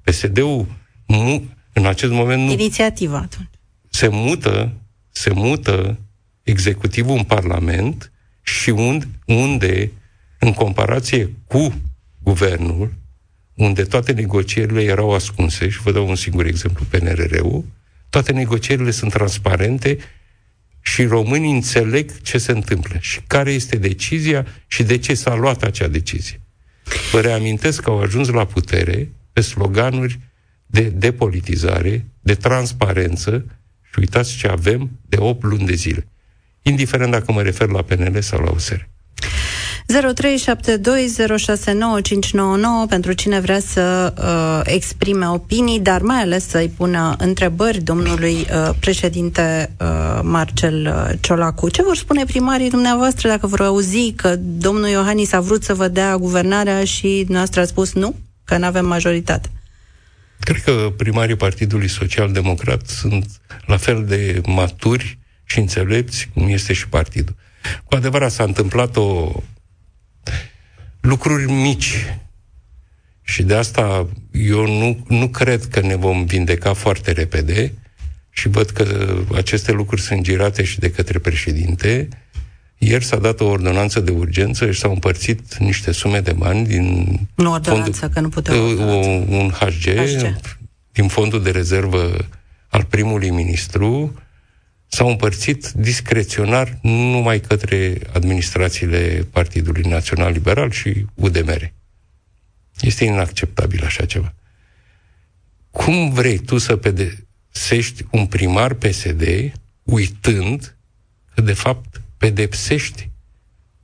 PSD-ul 0.04 0.66
nu, 1.06 1.44
în 1.74 1.86
acest 1.86 2.12
moment 2.12 2.44
nu... 2.44 2.52
Inițiativa 2.52 3.18
atunci. 3.18 3.50
Se 3.90 4.08
mută, 4.08 4.72
se 5.10 5.34
mută 5.34 6.00
executivul 6.44 7.18
în 7.18 7.24
Parlament 7.24 8.12
și 8.42 8.70
unde, 8.70 9.08
unde, 9.26 9.92
în 10.40 10.54
comparație 10.54 11.34
cu 11.48 11.74
guvernul, 12.20 12.94
unde 13.56 13.84
toate 13.84 14.12
negocierile 14.12 14.82
erau 14.82 15.14
ascunse, 15.14 15.70
și 15.70 15.82
vă 15.82 15.92
dau 15.92 16.08
un 16.08 16.16
singur 16.16 16.46
exemplu, 16.46 16.86
PNRR-ul, 16.90 17.64
toate 18.10 18.32
negocierile 18.32 18.92
sunt 18.92 19.12
transparente 19.12 19.98
și 20.86 21.04
românii 21.04 21.52
înțeleg 21.52 22.22
ce 22.22 22.38
se 22.38 22.52
întâmplă 22.52 22.98
și 23.00 23.22
care 23.28 23.52
este 23.52 23.78
decizia 23.78 24.46
și 24.68 24.84
de 24.84 24.98
ce 24.98 25.14
s-a 25.14 25.36
luat 25.36 25.64
acea 25.64 25.88
decizie. 25.88 26.42
Vă 27.12 27.22
reamintesc 27.22 27.82
că 27.82 27.90
au 27.90 28.02
ajuns 28.02 28.30
la 28.30 28.46
putere 28.46 29.12
pe 29.34 29.42
sloganuri 29.42 30.20
de 30.66 30.82
depolitizare, 30.82 32.06
de 32.20 32.34
transparență 32.34 33.46
și 33.82 34.00
uitați 34.00 34.38
ce 34.38 34.48
avem 34.48 35.00
de 35.08 35.18
8 35.20 35.44
luni 35.44 35.66
de 35.66 35.74
zile. 35.74 36.08
Indiferent 36.62 37.12
dacă 37.12 37.32
mă 37.32 37.42
refer 37.42 37.70
la 37.70 37.82
PNL 37.82 38.22
sau 38.22 38.44
la 38.44 38.52
USR. 38.52 38.82
0372069599 39.94 39.94
pentru 42.90 43.14
cine 43.14 43.40
vrea 43.40 43.60
să 43.60 44.14
uh, 44.18 44.62
exprime 44.74 45.28
opinii, 45.28 45.80
dar 45.80 46.02
mai 46.02 46.22
ales 46.22 46.48
să-i 46.48 46.70
pună 46.78 47.16
întrebări 47.18 47.82
domnului 47.82 48.34
uh, 48.34 48.70
președinte 48.80 49.72
uh, 49.80 50.20
Marcel 50.22 50.86
uh, 50.86 51.10
Ciolacu. 51.20 51.70
Ce 51.70 51.84
vor 51.84 51.96
spune 51.96 52.24
primarii 52.24 52.70
dumneavoastră 52.70 53.28
dacă 53.30 53.48
vor 53.48 53.62
auzi 53.62 54.14
că 54.14 54.36
domnul 54.40 54.88
Iohannis 54.88 55.32
a 55.32 55.40
vrut 55.40 55.64
să 55.64 55.74
vă 55.74 55.88
dea 55.88 56.18
guvernarea 56.18 56.84
și 56.84 57.08
dumneavoastră 57.18 57.62
a 57.62 57.66
spus 57.66 57.94
nu, 57.94 58.16
că 58.44 58.58
nu 58.58 58.66
avem 58.66 58.86
majoritate? 58.86 59.50
Cred 60.40 60.62
că 60.62 60.94
primarii 60.98 61.36
Partidului 61.36 61.88
Social 61.90 62.32
Democrat 62.32 62.88
sunt 62.88 63.26
la 63.66 63.78
fel 63.78 64.06
de 64.08 64.42
maturi 64.46 65.18
și 65.44 65.60
înțelepți 65.60 66.30
cum 66.34 66.48
este 66.48 66.74
și 66.74 66.88
partidul. 66.88 67.36
Cu 67.84 67.96
adevărat 67.96 68.32
s-a 68.32 68.44
întâmplat 68.44 68.96
o 68.96 69.32
lucruri 71.06 71.52
mici. 71.52 72.18
Și 73.22 73.44
de 73.44 73.56
asta 73.56 74.08
eu 74.32 74.68
nu, 74.68 75.06
nu 75.08 75.28
cred 75.28 75.66
că 75.66 75.82
ne 75.82 75.96
vom 75.96 76.26
vindeca 76.26 76.74
foarte 76.74 77.12
repede 77.12 77.74
și 78.30 78.48
văd 78.48 78.70
că 78.70 78.86
aceste 79.36 79.72
lucruri 79.72 80.02
sunt 80.02 80.22
girate 80.22 80.64
și 80.64 80.80
de 80.80 80.92
către 80.92 81.20
președinte. 81.20 82.08
Ieri 82.78 83.04
s-a 83.04 83.18
dat 83.18 83.40
o 83.40 83.46
ordonanță 83.46 84.00
de 84.00 84.12
urgență 84.12 84.72
și 84.72 84.80
s-au 84.80 84.92
împărțit 84.92 85.58
niște 85.58 85.92
sume 85.92 86.20
de 86.20 86.32
bani 86.32 86.68
din... 86.68 87.20
Nu 87.36 87.52
ordonanță, 87.52 87.92
fondul, 87.92 88.10
că 88.10 88.20
nu 88.20 88.30
putem 88.30 88.56
Un 89.30 89.50
HG, 89.50 89.88
HG 89.88 90.36
din 90.92 91.08
fondul 91.08 91.44
de 91.44 91.52
rezervă 91.52 92.28
al 92.68 92.84
primului 92.84 93.30
ministru 93.30 94.14
s-au 94.88 95.10
împărțit 95.10 95.70
discreționar 95.70 96.80
numai 96.82 97.40
către 97.40 97.98
administrațiile 98.14 99.28
Partidului 99.32 99.84
Național 99.84 100.32
Liberal 100.32 100.72
și 100.72 101.06
UDMR. 101.14 101.74
Este 102.80 103.04
inacceptabil 103.04 103.84
așa 103.84 104.06
ceva. 104.06 104.34
Cum 105.72 106.10
vrei 106.10 106.38
tu 106.38 106.58
să 106.58 106.76
pedesești 106.76 108.06
un 108.12 108.26
primar 108.26 108.74
PSD 108.74 109.24
uitând 109.84 110.76
că 111.34 111.42
de 111.42 111.54
fapt 111.54 112.02
pedepsești 112.18 113.10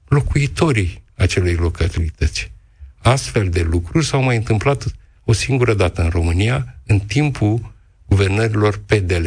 locuitorii 0.07 1.03
acelei 1.15 1.55
localități? 1.55 2.51
Astfel 2.97 3.49
de 3.49 3.61
lucruri 3.61 4.05
s-au 4.05 4.23
mai 4.23 4.35
întâmplat 4.35 4.85
o 5.23 5.33
singură 5.33 5.73
dată 5.73 6.01
în 6.01 6.09
România, 6.09 6.75
în 6.85 6.99
timpul 6.99 7.73
guvernărilor 8.05 8.77
PDL. 8.85 9.25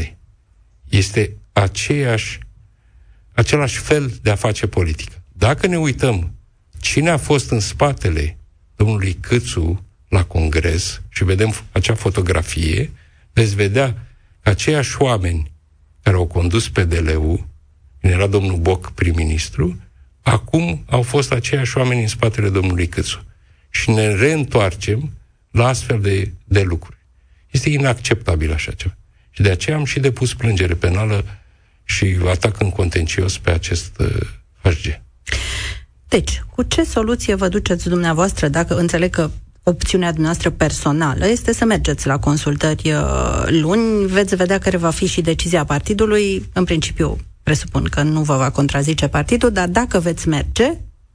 Este 0.88 1.36
aceeași, 1.54 2.38
același 3.32 3.78
fel 3.78 4.18
de 4.22 4.30
a 4.30 4.34
face 4.34 4.66
politică. 4.66 5.22
Dacă 5.32 5.66
ne 5.66 5.78
uităm 5.78 6.34
cine 6.80 7.10
a 7.10 7.16
fost 7.16 7.50
în 7.50 7.60
spatele 7.60 8.38
domnului 8.76 9.12
Câțu 9.12 9.84
la 10.08 10.24
congres 10.24 11.02
și 11.08 11.24
vedem 11.24 11.54
acea 11.72 11.94
fotografie, 11.94 12.90
veți 13.32 13.54
vedea 13.54 14.06
că 14.42 14.48
aceiași 14.48 14.96
oameni 14.98 15.52
care 16.02 16.16
au 16.16 16.26
condus 16.26 16.68
PDL-ul, 16.68 17.46
când 18.00 18.12
era 18.12 18.26
domnul 18.26 18.56
Boc 18.56 18.90
prim-ministru, 18.90 19.80
acum 20.22 20.84
au 20.86 21.02
fost 21.02 21.32
aceiași 21.32 21.78
oameni 21.78 22.00
în 22.00 22.08
spatele 22.08 22.48
domnului 22.48 22.86
Câțu. 22.86 23.24
Și 23.70 23.90
ne 23.90 24.14
reîntoarcem 24.14 25.12
la 25.50 25.66
astfel 25.66 26.00
de, 26.00 26.32
de 26.44 26.62
lucruri. 26.62 26.98
Este 27.50 27.70
inacceptabil 27.70 28.52
așa 28.52 28.72
ceva. 28.72 28.96
Și 29.30 29.42
de 29.42 29.50
aceea 29.50 29.76
am 29.76 29.84
și 29.84 30.00
depus 30.00 30.34
plângere 30.34 30.74
penală 30.74 31.24
și 31.84 32.16
atac 32.30 32.60
în 32.60 32.70
contencios 32.70 33.38
pe 33.38 33.50
acest 33.50 33.98
uh, 33.98 34.20
HG. 34.62 35.00
Deci, 36.08 36.42
cu 36.54 36.62
ce 36.62 36.82
soluție 36.82 37.34
vă 37.34 37.48
duceți 37.48 37.88
dumneavoastră, 37.88 38.48
dacă 38.48 38.76
înțeleg 38.76 39.10
că 39.10 39.30
opțiunea 39.62 40.12
dumneavoastră 40.12 40.50
personală 40.50 41.28
este 41.28 41.52
să 41.52 41.64
mergeți 41.64 42.06
la 42.06 42.18
consultări 42.18 42.92
uh, 42.92 43.44
luni, 43.46 44.06
veți 44.06 44.36
vedea 44.36 44.58
care 44.58 44.76
va 44.76 44.90
fi 44.90 45.06
și 45.06 45.20
decizia 45.20 45.64
partidului, 45.64 46.48
în 46.52 46.64
principiu 46.64 47.18
presupun 47.42 47.84
că 47.90 48.02
nu 48.02 48.22
vă 48.22 48.36
va 48.36 48.50
contrazice 48.50 49.08
partidul, 49.08 49.50
dar 49.50 49.68
dacă 49.68 49.98
veți 49.98 50.28
merge, 50.28 50.72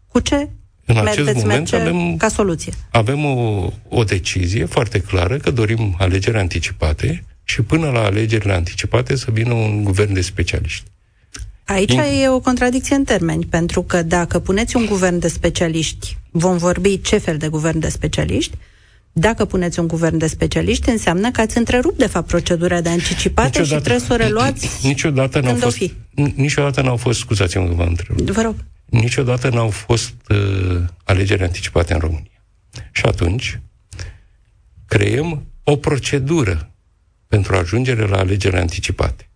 cu 0.07 0.19
ce 0.19 0.49
în 0.85 0.97
acest 0.97 1.17
moment 1.25 1.45
merge 1.45 1.75
avem, 1.75 2.17
ca 2.17 2.27
soluție? 2.27 2.73
Avem 2.91 3.25
o, 3.25 3.69
o 3.89 4.03
decizie 4.03 4.65
foarte 4.65 4.99
clară 4.99 5.37
că 5.37 5.51
dorim 5.51 5.95
alegeri 5.97 6.37
anticipate 6.37 7.23
și 7.49 7.61
până 7.61 7.89
la 7.89 8.03
alegerile 8.03 8.53
anticipate 8.53 9.15
să 9.15 9.31
vină 9.31 9.53
un 9.53 9.83
guvern 9.83 10.13
de 10.13 10.21
specialiști. 10.21 10.83
Aici 11.65 11.91
In... 11.91 11.99
e 11.99 12.29
o 12.29 12.39
contradicție 12.39 12.95
în 12.95 13.03
termeni, 13.03 13.45
pentru 13.45 13.81
că 13.81 14.01
dacă 14.01 14.39
puneți 14.39 14.75
un 14.75 14.85
guvern 14.85 15.19
de 15.19 15.27
specialiști, 15.27 16.17
vom 16.31 16.57
vorbi 16.57 17.01
ce 17.01 17.17
fel 17.17 17.37
de 17.37 17.47
guvern 17.47 17.79
de 17.79 17.89
specialiști, 17.89 18.57
dacă 19.11 19.45
puneți 19.45 19.79
un 19.79 19.87
guvern 19.87 20.17
de 20.17 20.27
specialiști, 20.27 20.89
înseamnă 20.89 21.31
că 21.31 21.41
ați 21.41 21.57
întrerupt, 21.57 21.97
de 21.97 22.07
fapt, 22.07 22.27
procedura 22.27 22.81
de 22.81 22.89
anticipate 22.89 23.59
niciodată, 23.59 23.75
și 23.75 23.83
trebuie 23.83 24.07
să 24.07 24.13
o 24.13 24.15
reluați 24.15 24.87
niciodată 24.87 25.39
n-au 25.39 25.55
fost, 25.55 25.75
fi. 25.75 25.93
Niciodată 26.35 26.81
n-au 26.81 26.97
fost, 26.97 27.19
scuzați-mă 27.19 27.67
că 27.67 27.73
vă 27.73 27.83
întrerup. 27.83 28.29
Vă 28.29 28.41
rog. 28.41 28.55
Niciodată 28.85 29.49
n-au 29.49 29.69
fost 29.69 30.13
uh, 30.29 30.81
alegeri 31.03 31.43
anticipate 31.43 31.93
în 31.93 31.99
România. 31.99 32.43
Și 32.91 33.05
atunci 33.05 33.59
creăm 34.85 35.43
o 35.63 35.75
procedură 35.75 36.69
pentru 37.29 37.55
ajungere 37.55 38.05
la 38.05 38.17
alegeri 38.17 38.57
anticipate. 38.57 39.29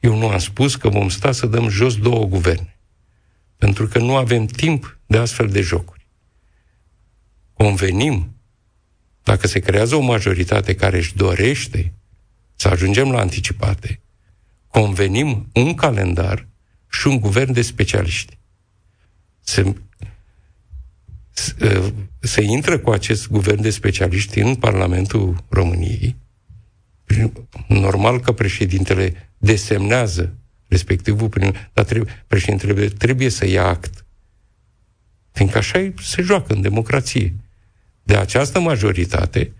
Eu 0.00 0.16
nu 0.16 0.28
am 0.28 0.38
spus 0.38 0.76
că 0.76 0.88
vom 0.88 1.08
sta 1.08 1.32
să 1.32 1.46
dăm 1.46 1.68
jos 1.68 1.96
două 1.96 2.24
guverne, 2.24 2.78
pentru 3.56 3.86
că 3.86 3.98
nu 3.98 4.16
avem 4.16 4.46
timp 4.46 4.98
de 5.06 5.18
astfel 5.18 5.48
de 5.48 5.60
jocuri. 5.60 6.06
Convenim, 7.52 8.36
dacă 9.22 9.46
se 9.46 9.58
creează 9.58 9.94
o 9.94 10.00
majoritate 10.00 10.74
care 10.74 10.96
își 10.96 11.16
dorește 11.16 11.92
să 12.54 12.68
ajungem 12.68 13.10
la 13.10 13.18
anticipate, 13.18 14.00
convenim 14.68 15.48
un 15.54 15.74
calendar 15.74 16.48
și 16.90 17.06
un 17.06 17.20
guvern 17.20 17.52
de 17.52 17.62
specialiști. 17.62 18.38
Se, 19.40 19.74
se, 21.30 21.92
se 22.20 22.42
intră 22.42 22.78
cu 22.78 22.90
acest 22.90 23.28
guvern 23.28 23.60
de 23.60 23.70
specialiști 23.70 24.38
în 24.38 24.54
Parlamentul 24.54 25.44
României, 25.48 26.16
normal 27.68 28.20
că 28.20 28.32
președintele 28.32 29.30
desemnează 29.38 30.34
respectivul 30.68 31.28
prin, 31.28 31.68
dar 31.72 31.84
trebuie, 31.84 32.24
președintele 32.26 32.88
trebuie 32.88 33.28
să 33.28 33.46
ia 33.46 33.66
act. 33.66 34.04
Fiindcă 35.32 35.58
așa 35.58 35.92
se 36.02 36.22
joacă 36.22 36.52
în 36.52 36.60
democrație. 36.60 37.34
De 38.02 38.16
această 38.16 38.60
majoritate 38.60 39.52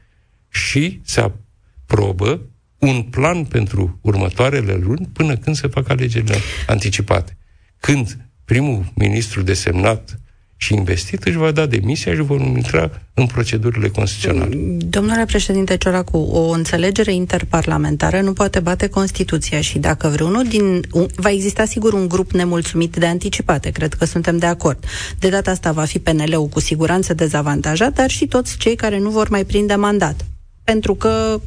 și 0.48 1.00
se 1.04 1.20
aprobă 1.20 2.40
un 2.78 3.02
plan 3.02 3.44
pentru 3.44 3.98
următoarele 4.02 4.74
luni 4.74 5.08
până 5.12 5.36
când 5.36 5.56
se 5.56 5.68
fac 5.68 5.88
alegerile 5.88 6.36
anticipate. 6.66 7.36
Când 7.80 8.18
primul 8.44 8.92
ministru 8.94 9.42
desemnat 9.42 10.20
și 10.60 10.74
investit, 10.74 11.24
își 11.24 11.36
va 11.36 11.50
da 11.50 11.66
demisia 11.66 12.14
și 12.14 12.20
vor 12.20 12.40
intra 12.40 12.90
în 13.14 13.26
procedurile 13.26 13.88
constituționale. 13.88 14.56
Domnule 14.78 15.24
președinte 15.24 15.76
Ciolacu, 15.76 16.16
o 16.16 16.48
înțelegere 16.50 17.12
interparlamentară 17.14 18.20
nu 18.20 18.32
poate 18.32 18.60
bate 18.60 18.88
Constituția 18.88 19.60
și 19.60 19.78
dacă 19.78 20.08
vreunul 20.08 20.44
din... 20.44 20.80
Va 21.14 21.30
exista 21.30 21.64
sigur 21.64 21.92
un 21.92 22.08
grup 22.08 22.30
nemulțumit 22.30 22.96
de 22.96 23.06
anticipate, 23.06 23.70
cred 23.70 23.94
că 23.94 24.04
suntem 24.04 24.38
de 24.38 24.46
acord. 24.46 24.84
De 25.18 25.28
data 25.28 25.50
asta 25.50 25.72
va 25.72 25.84
fi 25.84 25.98
PNL-ul 25.98 26.46
cu 26.46 26.60
siguranță 26.60 27.14
dezavantajat, 27.14 27.92
dar 27.92 28.10
și 28.10 28.26
toți 28.26 28.56
cei 28.56 28.74
care 28.74 28.98
nu 28.98 29.10
vor 29.10 29.28
mai 29.28 29.44
prinde 29.44 29.74
mandat 29.74 30.24
pentru 30.72 30.94
că 30.94 31.40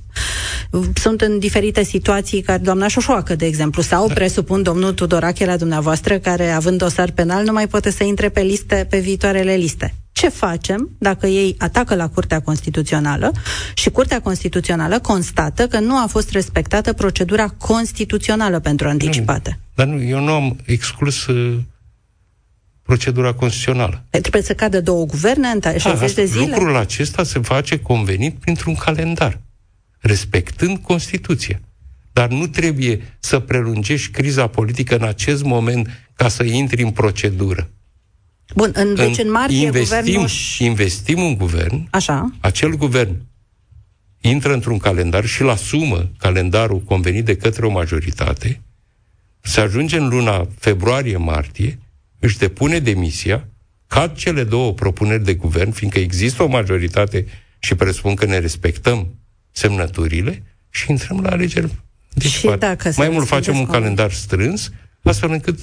sunt 0.94 1.22
în 1.22 1.40
diferite 1.40 1.84
situații 1.84 2.42
ca 2.42 2.58
doamna 2.58 2.88
Șoșoacă, 2.88 3.36
de 3.36 3.46
exemplu, 3.46 3.82
sau 3.82 4.08
da. 4.08 4.14
presupun 4.14 4.64
domnul 4.64 4.94
Tudorache 4.94 5.46
la 5.46 5.58
dumneavoastră, 5.58 6.20
care 6.20 6.50
având 6.50 6.78
dosar 6.78 7.12
penal 7.12 7.44
nu 7.44 7.52
mai 7.52 7.68
poate 7.68 7.92
să 7.92 8.04
intre 8.04 8.30
pe 8.30 8.42
liste, 8.42 8.88
pe 8.90 9.00
viitoarele 9.00 9.54
liste. 9.56 9.94
Ce 10.12 10.30
facem 10.30 10.90
dacă 10.98 11.28
ei 11.28 11.56
atacă 11.58 11.96
la 11.96 12.10
Curtea 12.10 12.42
Constituțională 12.42 13.32
și 13.74 13.90
Curtea 13.90 14.22
Constituțională 14.22 15.00
constată 15.00 15.68
că 15.68 15.80
nu 15.80 15.98
a 15.98 16.06
fost 16.10 16.32
respectată 16.32 16.94
procedura 16.94 17.48
constituțională 17.48 18.60
pentru 18.60 18.88
anticipate? 18.88 19.50
Nu, 19.50 19.84
dar 19.84 19.94
nu, 19.94 20.04
eu 20.04 20.20
nu 20.20 20.32
am 20.32 20.58
exclus 20.66 21.26
uh, 21.26 21.58
procedura 22.92 23.34
constituțională. 23.34 24.06
Trebuie 24.10 24.42
să 24.42 24.54
cadă 24.54 24.82
două 24.82 25.06
guverne 25.06 25.48
în 25.48 25.78
60 25.78 25.84
da, 25.84 26.22
de 26.22 26.26
zile? 26.26 26.46
Lucrul 26.46 26.76
acesta 26.76 27.24
se 27.24 27.40
face 27.40 27.80
convenit 27.80 28.36
printr-un 28.40 28.76
calendar, 28.76 29.40
respectând 30.00 30.78
Constituția. 30.78 31.60
Dar 32.14 32.30
nu 32.30 32.48
trebuie 32.48 33.18
să 33.20 33.40
prelungești 33.40 34.12
criza 34.12 34.48
politică 34.48 34.96
în 34.96 35.04
acest 35.04 35.44
moment 35.44 35.90
ca 36.14 36.28
să 36.28 36.44
intri 36.44 36.84
în 36.84 36.92
procedură. 36.92 37.70
Bun, 38.56 38.72
în, 38.74 38.96
deci 38.96 39.18
în 39.18 39.32
martie 39.32 39.66
investim, 39.66 39.98
guvernul... 40.02 40.30
Investim 40.60 41.22
un 41.22 41.36
guvern, 41.38 41.88
Așa. 41.90 42.32
acel 42.40 42.76
guvern 42.76 43.16
intră 44.22 44.54
într-un 44.54 44.78
calendar 44.78 45.26
și 45.26 45.42
îl 45.42 45.50
asumă 45.50 46.10
calendarul 46.18 46.80
convenit 46.80 47.26
de 47.26 47.36
către 47.36 47.66
o 47.66 47.70
majoritate, 47.70 48.62
se 49.42 49.62
ajunge 49.62 49.98
în 49.98 50.08
luna 50.08 50.48
februarie-martie 50.60 51.80
își 52.22 52.38
depune 52.38 52.80
demisia, 52.80 53.48
cad 53.88 54.16
cele 54.16 54.44
două 54.44 54.74
propuneri 54.74 55.24
de 55.24 55.34
guvern, 55.34 55.72
fiindcă 55.72 56.00
există 56.00 56.44
o 56.44 56.48
majoritate 56.48 57.26
și 57.60 57.76
presupun 57.76 58.16
că 58.16 58.26
ne 58.26 58.38
respectăm 58.38 59.08
semnăturile 59.52 60.44
și 60.70 60.92
intrăm 60.92 61.20
la 61.20 61.30
alegeri. 61.30 61.76
Deci, 62.14 62.32
și 62.32 62.54
dacă 62.60 62.92
mai 62.98 63.10
mult 63.10 63.28
facem 63.28 63.58
un 63.58 63.66
calendar 63.66 64.12
strâns, 64.12 64.72
astfel 65.04 65.32
încât 65.32 65.60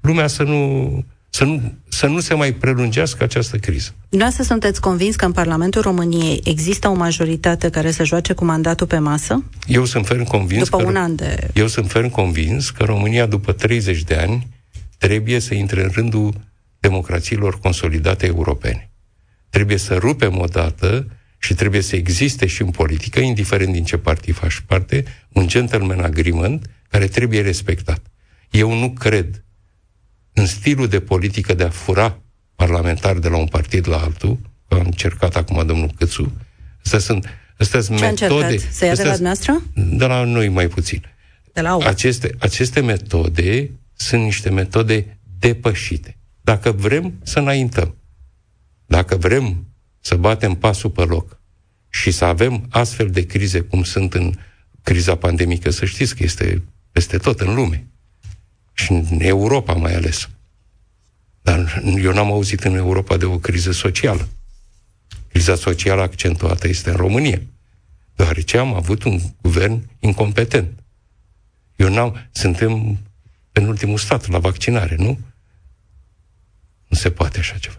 lumea 0.00 0.26
să 0.26 0.42
nu, 0.42 1.04
să 1.30 1.44
nu, 1.44 1.72
să 1.88 2.06
nu 2.06 2.20
se 2.20 2.34
mai 2.34 2.52
prelungească 2.52 3.24
această 3.24 3.56
criză. 3.56 3.94
Dumneavoastră 4.08 4.46
sunteți 4.52 4.80
convins 4.80 5.16
că 5.16 5.24
în 5.24 5.32
Parlamentul 5.32 5.82
României 5.82 6.40
există 6.44 6.88
o 6.88 6.94
majoritate 6.94 7.70
care 7.70 7.90
să 7.90 8.04
joace 8.04 8.32
cu 8.32 8.44
mandatul 8.44 8.86
pe 8.86 8.98
masă? 8.98 9.44
Eu 9.66 9.84
sunt 9.84 10.06
ferm 10.06 10.24
convins 10.24 10.64
după 10.64 10.76
că, 10.76 10.88
un 10.88 10.96
an 10.96 11.14
de... 11.14 11.50
Eu 11.54 11.66
sunt 11.66 11.90
ferm 11.90 12.08
convins 12.08 12.70
că 12.70 12.84
România, 12.84 13.26
după 13.26 13.52
30 13.52 14.02
de 14.02 14.14
ani, 14.14 14.46
trebuie 15.00 15.38
să 15.38 15.54
intre 15.54 15.82
în 15.82 15.90
rândul 15.92 16.34
democrațiilor 16.80 17.58
consolidate 17.58 18.26
europene. 18.26 18.90
Trebuie 19.50 19.76
să 19.76 19.94
rupem 19.94 20.38
odată 20.38 21.06
și 21.38 21.54
trebuie 21.54 21.80
să 21.80 21.96
existe 21.96 22.46
și 22.46 22.62
în 22.62 22.70
politică, 22.70 23.20
indiferent 23.20 23.72
din 23.72 23.84
ce 23.84 23.96
partid 23.96 24.34
faci 24.34 24.62
parte, 24.66 25.04
un 25.32 25.46
gentleman 25.48 26.00
agreement 26.00 26.70
care 26.88 27.06
trebuie 27.06 27.40
respectat. 27.40 28.02
Eu 28.50 28.78
nu 28.78 28.90
cred 28.90 29.44
în 30.32 30.46
stilul 30.46 30.88
de 30.88 31.00
politică 31.00 31.54
de 31.54 31.64
a 31.64 31.70
fura 31.70 32.22
parlamentar 32.54 33.18
de 33.18 33.28
la 33.28 33.36
un 33.36 33.46
partid 33.46 33.88
la 33.88 33.98
altul, 33.98 34.38
că 34.68 34.74
am 34.74 34.84
încercat 34.84 35.36
acum 35.36 35.66
domnul 35.66 35.90
Câțu, 35.96 36.32
astea 36.84 36.98
sunt, 36.98 37.26
astea 37.58 37.80
sunt 37.80 37.98
Ce 37.98 38.04
metode... 38.04 38.58
Să 38.58 38.84
ia 38.84 38.94
de 38.94 39.02
la 39.02 39.16
noastră? 39.16 39.62
De 39.74 40.04
la 40.04 40.24
noi 40.24 40.48
mai 40.48 40.68
puțin. 40.68 41.02
De 41.52 41.60
la 41.60 41.76
aceste, 41.76 42.34
aceste 42.38 42.80
metode 42.80 43.70
sunt 44.00 44.22
niște 44.22 44.50
metode 44.50 45.18
depășite. 45.38 46.16
Dacă 46.40 46.72
vrem 46.72 47.20
să 47.22 47.38
înaintăm, 47.38 47.96
dacă 48.86 49.16
vrem 49.16 49.66
să 50.00 50.16
batem 50.16 50.54
pasul 50.54 50.90
pe 50.90 51.04
loc 51.04 51.40
și 51.88 52.10
să 52.10 52.24
avem 52.24 52.66
astfel 52.70 53.10
de 53.10 53.26
crize 53.26 53.60
cum 53.60 53.82
sunt 53.82 54.14
în 54.14 54.34
criza 54.82 55.16
pandemică, 55.16 55.70
să 55.70 55.84
știți 55.84 56.16
că 56.16 56.22
este 56.22 56.62
peste 56.92 57.16
tot 57.18 57.40
în 57.40 57.54
lume 57.54 57.86
și 58.72 58.92
în 58.92 59.18
Europa 59.18 59.72
mai 59.72 59.94
ales. 59.94 60.28
Dar 61.42 61.82
eu 62.02 62.12
n-am 62.12 62.30
auzit 62.30 62.64
în 62.64 62.74
Europa 62.74 63.16
de 63.16 63.24
o 63.24 63.38
criză 63.38 63.72
socială. 63.72 64.28
Criza 65.28 65.54
socială 65.54 66.02
accentuată 66.02 66.68
este 66.68 66.90
în 66.90 66.96
România, 66.96 67.40
deoarece 68.14 68.58
am 68.58 68.74
avut 68.74 69.02
un 69.02 69.20
guvern 69.40 69.88
incompetent. 69.98 70.82
Eu 71.76 71.88
n-am, 71.88 72.28
suntem 72.32 72.98
penultimul 73.60 73.98
stat 73.98 74.30
la 74.30 74.38
vaccinare, 74.38 74.96
nu? 74.98 75.18
Nu 76.86 76.96
se 76.96 77.10
poate 77.10 77.38
așa 77.38 77.56
ceva. 77.60 77.74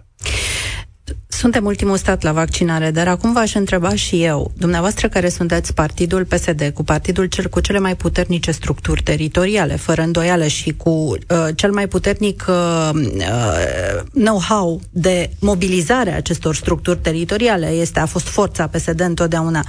Suntem 1.28 1.66
ultimul 1.66 1.98
stat 1.98 2.22
la 2.22 2.32
vaccinare, 2.32 2.92
dar 2.92 3.08
acum 3.08 3.34
v-aș 3.34 3.54
întreba 3.54 3.96
și 3.96 4.24
eu, 4.24 4.52
dumneavoastră 4.58 5.10
care 5.10 5.30
sunteți 5.30 5.74
partidul 5.74 6.26
PSD, 6.26 6.72
cu 6.74 6.84
partidul 6.84 7.26
cel 7.26 7.48
cu 7.50 7.60
cele 7.60 7.80
mai 7.80 7.96
puternice 7.96 8.52
structuri 8.52 9.04
teritoriale, 9.04 9.76
fără 9.76 10.02
îndoială 10.02 10.48
și 10.48 10.74
cu 10.74 10.90
uh, 10.90 11.18
cel 11.56 11.72
mai 11.72 11.88
puternic 11.88 12.46
uh, 12.48 12.90
uh, 12.94 14.02
know-how 14.14 14.82
de 14.90 15.30
mobilizare 15.40 16.12
a 16.12 16.16
acestor 16.16 16.56
structuri 16.56 17.00
teritoriale, 17.00 17.68
este, 17.68 18.00
a 18.00 18.06
fost 18.06 18.28
forța 18.28 18.68
PSD 18.68 19.00
întotdeauna. 19.00 19.66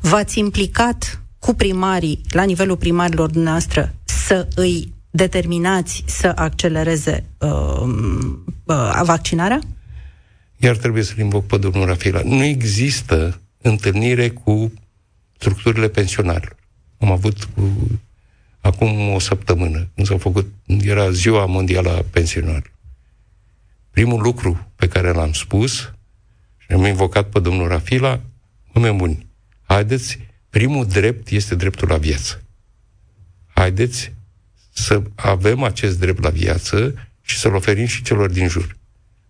V-ați 0.00 0.38
implicat 0.38 1.22
cu 1.38 1.54
primarii, 1.54 2.20
la 2.28 2.42
nivelul 2.42 2.76
primarilor 2.76 3.30
dumneavoastră, 3.30 3.94
să 4.04 4.48
îi 4.54 4.92
determinați 5.16 6.04
să 6.06 6.32
accelereze 6.34 7.24
uh, 7.38 7.48
uh, 8.64 9.00
vaccinarea? 9.02 9.60
Iar 10.56 10.76
trebuie 10.76 11.02
să-l 11.02 11.18
invoc 11.18 11.46
pe 11.46 11.56
domnul 11.56 11.86
Rafila. 11.86 12.20
Nu 12.24 12.42
există 12.44 13.40
întâlnire 13.62 14.28
cu 14.28 14.72
structurile 15.38 15.88
pensionarilor. 15.88 16.56
Am 16.98 17.10
avut 17.10 17.44
cu, 17.44 17.70
acum 18.60 19.08
o 19.08 19.18
săptămână, 19.18 19.88
nu 19.94 20.04
s-a 20.04 20.18
făcut, 20.18 20.52
era 20.66 21.10
ziua 21.10 21.46
mondială 21.46 21.90
a 21.90 22.04
pensionarilor. 22.10 22.72
Primul 23.90 24.22
lucru 24.22 24.72
pe 24.76 24.88
care 24.88 25.12
l-am 25.12 25.32
spus 25.32 25.92
și 26.58 26.72
am 26.72 26.84
invocat 26.84 27.28
pe 27.28 27.40
domnul 27.40 27.68
Rafila, 27.68 28.20
oameni 28.74 28.96
buni, 28.96 29.26
haideți, 29.62 30.18
primul 30.50 30.86
drept 30.86 31.28
este 31.28 31.54
dreptul 31.54 31.88
la 31.88 31.96
viață. 31.96 32.42
Haideți 33.54 34.13
să 34.74 35.02
avem 35.14 35.62
acest 35.62 35.98
drept 35.98 36.22
la 36.22 36.28
viață 36.30 36.94
și 37.20 37.38
să-l 37.38 37.54
oferim 37.54 37.86
și 37.86 38.02
celor 38.02 38.30
din 38.30 38.48
jur. 38.48 38.76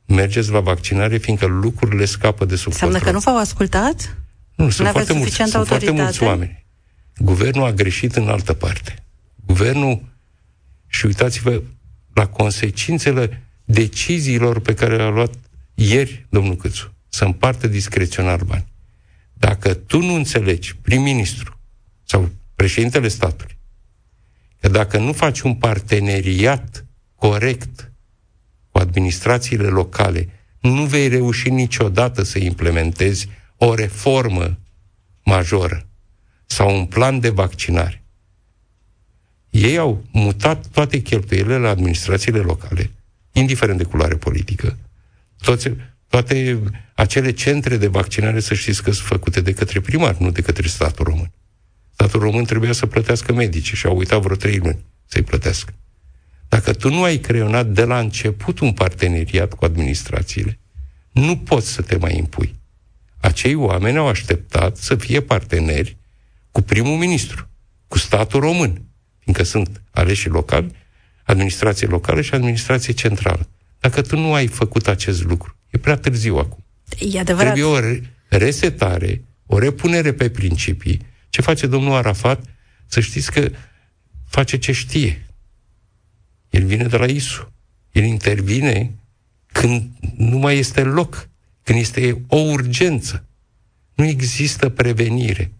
Mergeți 0.07 0.51
la 0.51 0.61
vaccinare, 0.61 1.17
fiindcă 1.17 1.47
lucrurile 1.47 2.05
scapă 2.05 2.45
de 2.45 2.57
sub 2.57 2.73
Înseamnă 2.73 2.97
control. 2.97 3.21
că 3.21 3.27
nu 3.27 3.33
v-au 3.33 3.43
ascultat? 3.43 4.17
Nu, 4.55 4.71
sunt 4.71 4.89
foarte, 4.89 5.13
mulți, 5.13 5.35
sunt 5.35 5.67
foarte 5.67 5.91
mulți 5.91 6.23
oameni. 6.23 6.67
Guvernul 7.17 7.65
a 7.65 7.73
greșit 7.73 8.17
în 8.17 8.29
altă 8.29 8.53
parte. 8.53 9.05
Guvernul, 9.47 10.03
și 10.87 11.07
uitați-vă 11.07 11.63
la 12.15 12.27
consecințele 12.27 13.43
deciziilor 13.65 14.61
pe 14.61 14.75
care 14.75 14.97
le-a 14.97 15.09
luat 15.09 15.35
ieri 15.75 16.27
domnul 16.29 16.57
Câțu, 16.57 16.95
să 17.09 17.25
împartă 17.25 17.67
discreționar 17.67 18.45
bani. 18.45 18.65
Dacă 19.33 19.75
tu 19.75 20.01
nu 20.01 20.15
înțelegi, 20.15 20.77
prim-ministru 20.83 21.59
sau 22.05 22.31
președintele 22.55 23.09
statului, 23.09 23.54
că 24.64 24.70
dacă 24.70 24.98
nu 24.98 25.12
faci 25.12 25.40
un 25.40 25.55
parteneriat 25.55 26.85
corect 27.14 27.92
cu 28.70 28.79
administrațiile 28.79 29.66
locale, 29.66 30.29
nu 30.61 30.85
vei 30.85 31.09
reuși 31.09 31.50
niciodată 31.50 32.22
să 32.22 32.38
implementezi 32.38 33.29
o 33.57 33.74
reformă 33.74 34.59
majoră 35.24 35.87
sau 36.46 36.77
un 36.77 36.87
plan 36.87 37.20
de 37.20 37.29
vaccinare. 37.29 38.05
Ei 39.50 39.77
au 39.77 40.05
mutat 40.11 40.66
toate 40.66 40.98
cheltuielile 40.98 41.59
la 41.59 41.68
administrațiile 41.68 42.38
locale, 42.38 42.90
indiferent 43.33 43.79
de 43.79 43.85
culoare 43.85 44.16
politică. 44.16 44.79
Toți, 45.40 45.70
toate 46.09 46.61
acele 46.94 47.33
centre 47.33 47.77
de 47.77 47.87
vaccinare, 47.87 48.40
să 48.40 48.55
știți 48.55 48.83
că 48.83 48.90
sunt 48.90 49.07
făcute 49.07 49.40
de 49.40 49.53
către 49.53 49.81
primar, 49.81 50.16
nu 50.16 50.31
de 50.31 50.42
către 50.42 50.68
statul 50.68 51.05
român. 51.05 51.33
Statul 51.95 52.21
român 52.21 52.45
trebuia 52.45 52.73
să 52.73 52.87
plătească 52.87 53.33
medici 53.33 53.75
și 53.75 53.87
au 53.87 53.97
uitat 53.97 54.21
vreo 54.21 54.37
trei 54.37 54.57
luni 54.57 54.85
să-i 55.07 55.23
plătească. 55.23 55.73
Dacă 56.49 56.73
tu 56.73 56.91
nu 56.91 57.03
ai 57.03 57.17
creionat 57.17 57.67
de 57.67 57.85
la 57.85 57.99
început 57.99 58.59
un 58.59 58.73
parteneriat 58.73 59.55
cu 59.55 59.65
administrațiile, 59.65 60.59
nu 61.13 61.37
poți 61.37 61.69
să 61.69 61.83
te 61.83 61.97
mai 61.97 62.17
impui. 62.17 62.55
Acei 63.21 63.55
oameni 63.55 63.97
au 63.97 64.09
așteptat 64.09 64.77
să 64.77 64.97
fie 64.97 65.21
parteneri 65.21 65.97
cu 66.51 66.63
primul 66.63 66.97
ministru, 66.97 67.49
cu 67.89 67.99
statul 67.99 68.41
român, 68.41 68.83
fiindcă 69.19 69.43
sunt 69.45 69.83
aleși 69.91 70.29
locali, 70.29 70.73
administrație 71.23 71.87
locală 71.87 72.21
și 72.21 72.35
administrație 72.35 72.93
centrală. 72.93 73.49
Dacă 73.81 74.03
tu 74.03 74.19
nu 74.19 74.35
ai 74.35 74.47
făcut 74.47 74.89
acest 74.89 75.25
lucru, 75.25 75.57
E 75.75 75.79
prea 75.79 75.97
târziu 75.97 76.37
acum. 76.37 76.65
E 76.99 77.19
adevărat. 77.19 77.53
Trebuie 77.53 77.73
o 77.73 77.79
resetare, 78.29 79.25
o 79.47 79.59
repunere 79.59 80.13
pe 80.13 80.31
principii. 80.31 81.01
Ce 81.35 81.40
face 81.40 81.66
domnul 81.66 81.92
Arafat? 81.92 82.44
Să 82.87 83.01
știți 83.01 83.33
că 83.33 83.51
face 84.27 84.59
ce 84.59 84.73
știe. 84.73 85.27
El 86.51 86.64
vine 86.64 86.85
de 86.85 86.97
la 86.97 87.07
ISU. 87.07 87.53
El 87.92 88.05
intervine 88.05 88.94
când 89.53 89.90
nu 90.16 90.38
mai 90.38 90.59
este 90.59 90.83
loc, 90.83 91.29
când 91.62 91.79
este 91.79 92.25
o 92.27 92.37
urgență. 92.37 93.25
Nu 93.94 94.05
există 94.05 94.68
prevenire. 94.68 95.53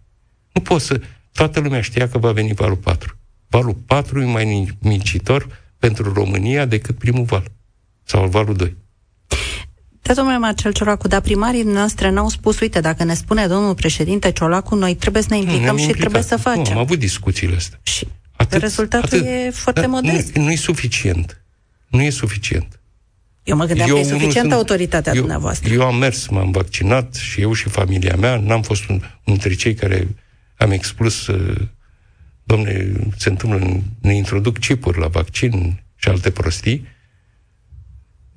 Nu 0.51 0.61
poți 0.61 0.85
să... 0.85 1.01
Toată 1.31 1.59
lumea 1.59 1.81
știa 1.81 2.09
că 2.09 2.17
va 2.17 2.31
veni 2.31 2.53
valul 2.53 2.77
4. 2.77 3.17
Valul 3.47 3.73
4 3.73 4.21
e 4.21 4.25
mai 4.25 4.75
mincitor 4.79 5.61
pentru 5.77 6.13
România 6.13 6.65
decât 6.65 6.97
primul 6.97 7.23
val. 7.23 7.51
Sau 8.03 8.27
valul 8.27 8.55
2. 8.55 8.75
Da, 10.07 10.13
domnule 10.13 10.37
Marcel 10.37 10.71
Ciolacu, 10.71 11.07
dar 11.07 11.21
primarii 11.21 11.63
noastre 11.63 12.09
n-au 12.09 12.29
spus, 12.29 12.59
uite, 12.59 12.79
dacă 12.79 13.03
ne 13.03 13.13
spune 13.13 13.47
domnul 13.47 13.75
președinte 13.75 14.31
Ciolacu, 14.31 14.75
noi 14.75 14.95
trebuie 14.95 15.21
să 15.21 15.27
ne 15.31 15.37
implicăm 15.37 15.75
nu, 15.75 15.77
și 15.77 15.83
implicat. 15.83 15.99
trebuie 15.99 16.21
să 16.21 16.37
facem. 16.37 16.63
Nu, 16.63 16.71
am 16.71 16.77
avut 16.77 16.99
discuțiile 16.99 17.55
astea. 17.55 17.79
Și 17.83 18.07
atât, 18.35 18.61
rezultatul 18.61 19.17
atât, 19.17 19.27
e 19.27 19.49
foarte 19.53 19.81
da, 19.81 19.87
modest. 19.87 20.35
Nu, 20.35 20.43
nu 20.43 20.51
e 20.51 20.55
suficient. 20.55 21.41
Nu 21.87 22.01
e 22.01 22.09
suficient. 22.09 22.79
Eu 23.43 23.55
mă 23.55 23.65
gândeam 23.65 23.89
eu 23.89 23.95
că 23.95 23.99
e 24.01 24.03
suficientă 24.03 24.39
sunt, 24.39 24.51
autoritatea 24.51 25.13
eu, 25.13 25.19
dumneavoastră. 25.19 25.73
Eu 25.73 25.81
am 25.81 25.95
mers, 25.95 26.27
m-am 26.27 26.51
vaccinat 26.51 27.13
și 27.15 27.41
eu 27.41 27.53
și 27.53 27.69
familia 27.69 28.15
mea. 28.15 28.39
N-am 28.39 28.61
fost 28.61 28.89
un, 28.89 29.01
dintre 29.23 29.53
cei 29.53 29.73
care 29.73 30.07
am 30.57 30.71
expus, 30.71 31.27
uh, 31.27 31.61
domne, 32.43 32.91
se 33.17 33.29
întâmplă, 33.29 33.81
ne 34.01 34.15
introduc 34.15 34.57
chipuri 34.57 34.99
la 34.99 35.07
vaccin 35.07 35.83
și 35.95 36.09
alte 36.09 36.29
prostii. 36.29 36.87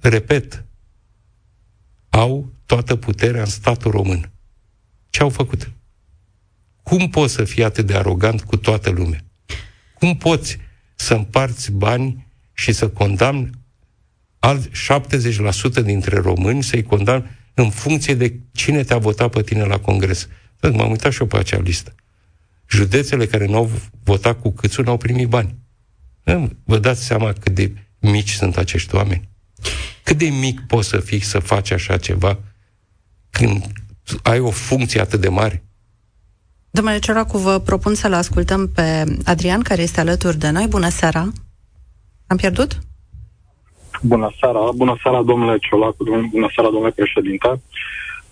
Repet, 0.00 0.62
au 2.18 2.52
toată 2.66 2.96
puterea 2.96 3.40
în 3.40 3.46
statul 3.46 3.90
român. 3.90 4.30
Ce 5.10 5.22
au 5.22 5.28
făcut? 5.28 5.70
Cum 6.82 7.08
poți 7.08 7.34
să 7.34 7.44
fii 7.44 7.64
atât 7.64 7.86
de 7.86 7.94
arogant 7.94 8.42
cu 8.42 8.56
toată 8.56 8.90
lumea? 8.90 9.24
Cum 9.94 10.16
poți 10.16 10.58
să 10.94 11.14
împarți 11.14 11.72
bani 11.72 12.26
și 12.52 12.72
să 12.72 12.88
condamni 12.88 13.50
alt 14.38 14.70
70% 15.80 15.82
dintre 15.82 16.18
români, 16.18 16.62
să-i 16.62 16.82
condamni 16.82 17.30
în 17.54 17.70
funcție 17.70 18.14
de 18.14 18.40
cine 18.52 18.82
te-a 18.84 18.98
votat 18.98 19.30
pe 19.30 19.42
tine 19.42 19.64
la 19.64 19.78
congres? 19.78 20.28
M-am 20.60 20.90
uitat 20.90 21.12
și 21.12 21.20
eu 21.20 21.26
pe 21.26 21.36
acea 21.36 21.58
listă. 21.58 21.94
Județele 22.68 23.26
care 23.26 23.46
nu 23.46 23.56
au 23.56 23.70
votat 24.04 24.40
cu 24.40 24.50
câțu 24.50 24.82
n-au 24.82 24.96
primit 24.96 25.28
bani. 25.28 25.54
Vă 26.64 26.78
dați 26.78 27.04
seama 27.04 27.32
cât 27.32 27.54
de 27.54 27.72
mici 27.98 28.30
sunt 28.30 28.56
acești 28.56 28.94
oameni? 28.94 29.28
Cât 30.08 30.16
de 30.18 30.28
mic 30.28 30.60
poți 30.66 30.88
să 30.88 30.98
fii 31.00 31.20
să 31.20 31.38
faci 31.38 31.70
așa 31.70 31.96
ceva 31.96 32.38
când 33.30 33.64
ai 34.22 34.40
o 34.40 34.50
funcție 34.50 35.00
atât 35.00 35.20
de 35.20 35.28
mare? 35.28 35.64
Domnule 36.70 36.98
Ciolacu, 36.98 37.38
vă 37.38 37.58
propun 37.58 37.94
să-l 37.94 38.12
ascultăm 38.12 38.68
pe 38.74 39.04
Adrian, 39.24 39.62
care 39.62 39.82
este 39.82 40.00
alături 40.00 40.36
de 40.36 40.50
noi. 40.50 40.66
Bună 40.66 40.88
seara! 40.88 41.28
Am 42.26 42.36
pierdut? 42.36 42.78
Bună 44.02 44.30
seara! 44.40 44.58
Bună 44.74 44.96
seara, 45.02 45.22
domnule 45.22 45.58
Ciolacu! 45.58 46.04
Bună 46.30 46.48
seara, 46.54 46.70
domnule 46.70 46.92
președinte! 46.92 47.60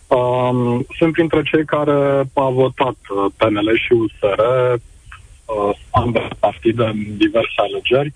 Um, 0.07 0.87
sunt 0.99 1.12
printre 1.12 1.43
cei 1.43 1.65
care 1.65 2.29
au 2.33 2.53
votat 2.53 2.97
uh, 3.09 3.33
PNL 3.37 3.77
și 3.85 3.93
USR, 3.93 4.41
uh, 4.43 5.77
ambele 5.91 6.29
partide 6.39 6.85
în 6.85 7.17
diverse 7.17 7.57
alegeri 7.57 8.15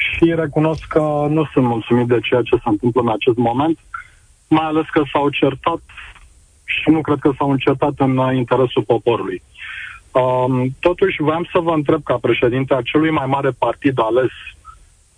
și 0.00 0.34
recunosc 0.34 0.84
că 0.88 1.26
nu 1.28 1.44
sunt 1.52 1.64
mulțumit 1.64 2.06
de 2.06 2.20
ceea 2.20 2.42
ce 2.42 2.56
se 2.56 2.68
întâmplă 2.68 3.00
în 3.00 3.08
acest 3.08 3.36
moment, 3.36 3.78
mai 4.48 4.64
ales 4.64 4.84
că 4.92 5.02
s-au 5.12 5.28
certat 5.28 5.80
și 6.64 6.90
nu 6.90 7.00
cred 7.00 7.18
că 7.18 7.32
s-au 7.36 7.50
încertat 7.50 7.92
în 7.96 8.34
interesul 8.34 8.82
poporului. 8.82 9.42
Um, 10.12 10.76
totuși, 10.80 11.22
vreau 11.22 11.44
să 11.52 11.58
vă 11.58 11.70
întreb 11.70 12.02
ca 12.02 12.18
președinte 12.20 12.74
a 12.74 12.82
celui 12.82 13.10
mai 13.10 13.26
mare 13.26 13.50
partid 13.50 13.98
ales 14.00 14.30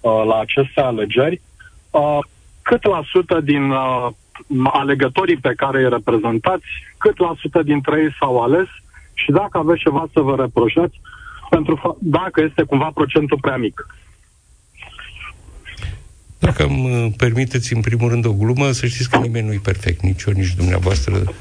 uh, 0.01 0.23
la 0.27 0.39
aceste 0.39 0.81
alegeri, 0.81 1.41
uh, 1.91 2.19
cât 2.63 2.85
la 2.85 3.03
sută 3.05 3.41
din 3.41 3.71
uh, 3.71 4.09
alegătorii 4.65 5.37
pe 5.37 5.53
care 5.57 5.83
îi 5.83 5.89
reprezentați, 5.89 6.65
cât 6.99 7.19
la 7.19 7.35
sută 7.39 7.63
dintre 7.63 8.01
ei 8.01 8.15
s-au 8.19 8.43
ales 8.43 8.67
și 9.15 9.31
dacă 9.31 9.59
aveți 9.59 9.81
ceva 9.81 10.07
să 10.13 10.21
vă 10.21 10.37
reproșați, 10.37 11.01
pentru 11.51 11.97
dacă 12.01 12.41
este 12.41 12.63
cumva 12.63 12.91
procentul 12.95 13.39
prea 13.41 13.57
mic. 13.57 13.87
Dacă 16.53 16.73
îmi 16.73 17.05
uh, 17.05 17.13
permiteți 17.17 17.73
în 17.75 17.81
primul 17.81 18.09
rând 18.09 18.25
o 18.25 18.33
glumă, 18.33 18.73
să 18.73 18.87
știți 18.87 19.11
că 19.11 19.17
nimeni 19.17 19.47
nu 19.47 19.53
e 19.53 19.61
perfect, 19.63 20.03
nici 20.03 20.23
eu, 20.23 20.33
nici 20.33 20.55
dumneavoastră, 20.55 21.35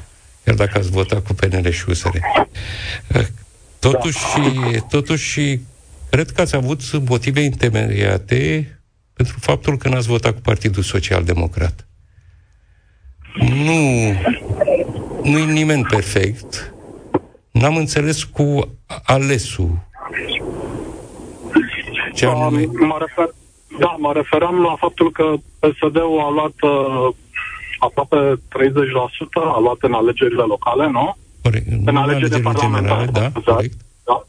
chiar 0.44 0.54
dacă 0.54 0.78
ați 0.78 0.90
votat 0.90 1.26
cu 1.26 1.34
PNL 1.34 1.70
și 1.70 1.84
USR. 1.88 2.06
Uh, 2.06 3.26
totuși, 3.78 4.18
da. 4.72 4.78
totuși, 4.90 5.58
cred 6.10 6.30
că 6.30 6.40
ați 6.40 6.56
avut 6.56 7.08
motive 7.08 7.40
întemeiate 7.40 8.68
pentru 9.12 9.36
faptul 9.40 9.76
că 9.76 9.88
n-ați 9.88 10.06
votat 10.06 10.34
cu 10.34 10.40
Partidul 10.40 10.82
Social 10.82 11.24
Democrat. 11.24 11.86
Nu, 13.34 14.12
nu 15.22 15.38
e 15.38 15.52
nimeni 15.52 15.84
perfect. 15.84 16.74
N-am 17.50 17.76
înțeles 17.76 18.24
cu 18.24 18.68
alesul. 19.02 19.88
Ce 22.14 22.26
anume... 22.26 22.64
Mă 22.64 22.96
refer, 22.98 23.34
da, 23.78 23.96
mă 23.98 24.12
referam 24.12 24.62
la 24.62 24.74
faptul 24.78 25.10
că 25.10 25.32
PSD-ul 25.60 26.20
a 26.20 26.30
luat 26.30 26.56
uh, 26.60 27.08
aproape 27.78 28.34
30%, 28.36 28.40
a 29.34 29.58
luat 29.60 29.76
în 29.80 29.92
alegerile 29.92 30.42
locale, 30.42 30.86
nu? 30.90 31.16
Corect. 31.42 31.66
În 31.84 31.96
alegerile 31.96 32.38
parlamentare. 32.38 33.06
Da, 33.12 33.30
corect. 33.44 33.74
Da. 34.04 34.22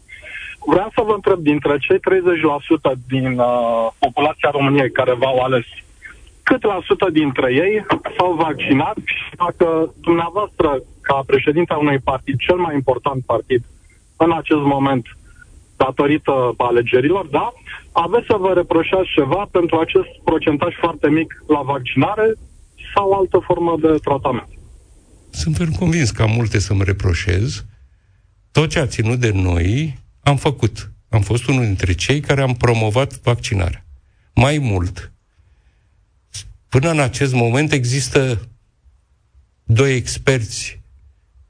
Vreau 0.65 0.89
să 0.95 1.01
vă 1.06 1.13
întreb, 1.13 1.39
dintre 1.39 1.77
cei 1.77 1.97
30% 1.97 2.01
din 3.08 3.39
uh, 3.39 3.88
populația 3.99 4.49
României 4.51 4.91
care 4.91 5.13
v-au 5.13 5.39
ales, 5.39 5.65
cât 6.43 6.63
la 6.63 6.79
sută 6.86 7.10
dintre 7.12 7.53
ei 7.53 7.86
s-au 8.17 8.34
vaccinat 8.34 8.95
și 9.03 9.36
dacă 9.36 9.93
dumneavoastră, 10.01 10.79
ca 11.01 11.23
președinte 11.25 11.73
a 11.73 11.77
unui 11.77 11.99
partid, 11.99 12.38
cel 12.38 12.56
mai 12.56 12.73
important 12.75 13.23
partid 13.25 13.63
în 14.17 14.32
acest 14.32 14.62
moment, 14.62 15.06
datorită 15.75 16.53
alegerilor, 16.58 17.25
da, 17.25 17.53
aveți 17.93 18.25
să 18.25 18.36
vă 18.39 18.53
reproșați 18.53 19.10
ceva 19.15 19.47
pentru 19.51 19.79
acest 19.79 20.10
procentaj 20.23 20.73
foarte 20.79 21.10
mic 21.10 21.43
la 21.47 21.62
vaccinare 21.62 22.34
sau 22.95 23.12
altă 23.12 23.38
formă 23.45 23.77
de 23.82 23.97
tratament. 24.03 24.47
Sunt 25.29 25.75
convins 25.77 26.12
că 26.12 26.21
am 26.21 26.32
multe 26.32 26.60
să-mi 26.60 26.84
reproșez. 26.84 27.65
Tot 28.51 28.69
ce 28.69 28.79
a 28.79 28.88
ținut 28.88 29.19
de 29.19 29.32
noi 29.32 29.99
am 30.23 30.36
făcut. 30.36 30.91
Am 31.10 31.21
fost 31.21 31.47
unul 31.47 31.63
dintre 31.63 31.93
cei 31.93 32.19
care 32.19 32.41
am 32.41 32.53
promovat 32.53 33.19
vaccinarea. 33.21 33.86
Mai 34.36 34.58
mult, 34.58 35.12
până 36.69 36.89
în 36.89 36.99
acest 36.99 37.34
moment 37.34 37.71
există 37.71 38.49
doi 39.63 39.95
experți 39.95 40.82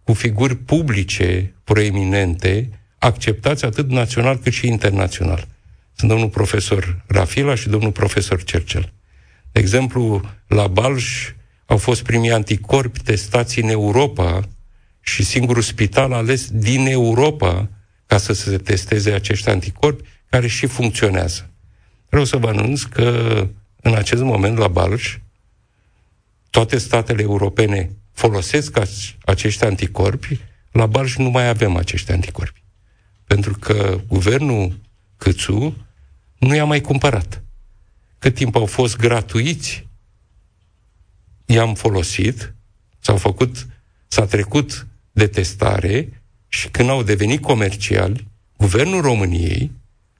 cu 0.03 0.13
figuri 0.13 0.55
publice 0.55 1.55
proeminente, 1.63 2.69
acceptați 2.99 3.65
atât 3.65 3.89
național 3.89 4.37
cât 4.37 4.53
și 4.53 4.67
internațional 4.67 5.47
sunt 5.95 6.09
domnul 6.09 6.29
profesor 6.29 7.03
Rafila 7.07 7.55
și 7.55 7.69
domnul 7.69 7.91
profesor 7.91 8.43
Cercel. 8.43 8.93
De 9.51 9.59
exemplu, 9.59 10.21
la 10.47 10.67
Balș 10.67 11.31
au 11.65 11.77
fost 11.77 12.03
primii 12.03 12.31
anticorpi 12.31 12.99
testați 12.99 13.59
în 13.59 13.67
Europa 13.67 14.47
și 15.01 15.23
singurul 15.23 15.61
spital 15.61 16.13
ales 16.13 16.49
din 16.51 16.85
Europa 16.85 17.69
ca 18.05 18.17
să 18.17 18.33
se 18.33 18.57
testeze 18.57 19.11
acești 19.11 19.49
anticorpi, 19.49 20.03
care 20.29 20.47
și 20.47 20.65
funcționează. 20.65 21.49
Vreau 22.09 22.25
să 22.25 22.37
vă 22.37 22.47
anunț 22.47 22.81
că 22.81 23.47
în 23.81 23.95
acest 23.95 24.21
moment 24.21 24.57
la 24.57 24.67
Balș 24.67 25.17
toate 26.49 26.77
statele 26.77 27.21
europene 27.21 27.95
folosesc 28.11 28.79
acești 29.25 29.63
anticorpi, 29.63 30.39
la 30.71 30.85
Balș 30.85 31.15
nu 31.15 31.29
mai 31.29 31.47
avem 31.47 31.75
acești 31.75 32.11
anticorpi. 32.11 32.63
Pentru 33.25 33.53
că 33.59 33.99
guvernul 34.07 34.79
Câțu 35.23 35.85
nu 36.37 36.55
i-a 36.55 36.65
mai 36.65 36.81
cumpărat. 36.81 37.43
Cât 38.19 38.35
timp 38.35 38.55
au 38.55 38.65
fost 38.65 38.97
gratuiți, 38.97 39.87
i-am 41.45 41.73
folosit, 41.73 42.53
s-au 42.99 43.17
făcut, 43.17 43.67
s-a 44.07 44.25
trecut 44.25 44.87
de 45.11 45.27
testare 45.27 46.21
și 46.47 46.69
când 46.69 46.89
au 46.89 47.03
devenit 47.03 47.41
comerciali, 47.41 48.27
guvernul 48.57 49.01
României 49.01 49.71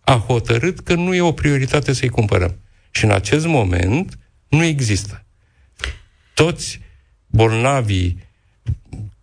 a 0.01 0.23
hotărât 0.27 0.79
că 0.79 0.93
nu 0.93 1.13
e 1.13 1.21
o 1.21 1.31
prioritate 1.31 1.93
să-i 1.93 2.09
cumpărăm. 2.09 2.59
Și 2.91 3.03
în 3.03 3.11
acest 3.11 3.45
moment 3.45 4.19
nu 4.47 4.63
există. 4.63 5.25
Toți 6.33 6.79
bolnavii 7.27 8.17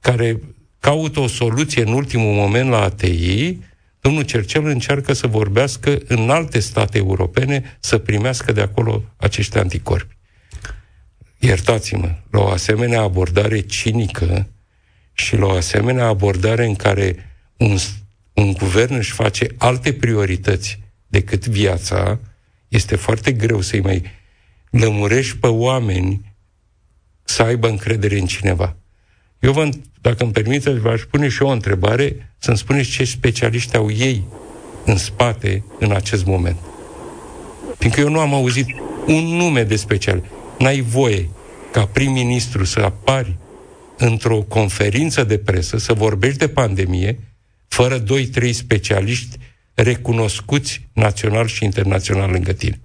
care 0.00 0.40
caută 0.80 1.20
o 1.20 1.26
soluție 1.26 1.82
în 1.82 1.92
ultimul 1.92 2.34
moment 2.34 2.70
la 2.70 2.82
ATI 2.82 3.58
Domnul 4.00 4.22
Cercel 4.22 4.64
încearcă 4.64 5.12
să 5.12 5.26
vorbească 5.26 5.98
în 6.06 6.30
alte 6.30 6.58
state 6.58 6.98
europene 6.98 7.76
să 7.80 7.98
primească 7.98 8.52
de 8.52 8.60
acolo 8.60 9.02
acești 9.16 9.58
anticorpi. 9.58 10.16
iertați-mă, 11.38 12.14
la 12.30 12.40
o 12.40 12.48
asemenea 12.48 13.00
abordare 13.00 13.60
cinică 13.60 14.48
și 15.12 15.36
la 15.36 15.46
o 15.46 15.50
asemenea 15.50 16.06
abordare 16.06 16.66
în 16.66 16.74
care 16.74 17.36
un, 17.56 17.76
un 18.32 18.52
guvern 18.52 18.94
își 18.94 19.12
face 19.12 19.46
alte 19.58 19.92
priorități 19.92 20.78
decât 21.06 21.46
viața, 21.46 22.18
este 22.68 22.96
foarte 22.96 23.32
greu 23.32 23.60
să-i 23.60 23.80
mai 23.80 24.02
lămurești 24.70 25.36
pe 25.36 25.46
oameni 25.46 26.34
să 27.24 27.42
aibă 27.42 27.68
încredere 27.68 28.18
în 28.18 28.26
cineva. 28.26 28.76
Eu 29.38 29.52
vă, 29.52 29.68
dacă 30.00 30.22
îmi 30.22 30.32
permiteți, 30.32 30.80
v-aș 30.80 31.02
pune 31.02 31.28
și 31.28 31.42
eu 31.42 31.48
o 31.48 31.52
întrebare, 31.52 32.32
să-mi 32.38 32.56
spuneți 32.56 32.90
ce 32.90 33.04
specialiști 33.04 33.76
au 33.76 33.90
ei 33.90 34.24
în 34.84 34.96
spate 34.96 35.64
în 35.78 35.92
acest 35.92 36.24
moment. 36.26 36.56
Fiindcă 37.78 38.00
eu 38.00 38.08
nu 38.08 38.20
am 38.20 38.34
auzit 38.34 38.66
un 39.06 39.24
nume 39.36 39.62
de 39.62 39.76
special. 39.76 40.22
N-ai 40.58 40.80
voie 40.80 41.28
ca 41.72 41.86
prim-ministru 41.86 42.64
să 42.64 42.80
apari 42.80 43.36
într-o 43.98 44.38
conferință 44.48 45.24
de 45.24 45.38
presă, 45.38 45.78
să 45.78 45.92
vorbești 45.92 46.38
de 46.38 46.48
pandemie, 46.48 47.18
fără 47.68 47.98
doi, 47.98 48.26
trei 48.26 48.52
specialiști 48.52 49.38
recunoscuți 49.74 50.88
național 50.92 51.46
și 51.46 51.64
internațional 51.64 52.30
lângă 52.30 52.52
tine. 52.52 52.80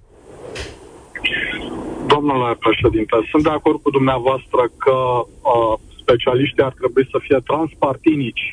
Domnule 2.06 2.56
președinte, 2.58 3.16
sunt 3.30 3.42
de 3.42 3.50
acord 3.50 3.82
cu 3.82 3.90
dumneavoastră 3.90 4.70
că 4.76 4.96
uh, 5.42 5.78
specialiștii 6.06 6.68
ar 6.68 6.74
trebui 6.80 7.04
să 7.12 7.18
fie 7.26 7.38
transpartinici 7.50 8.44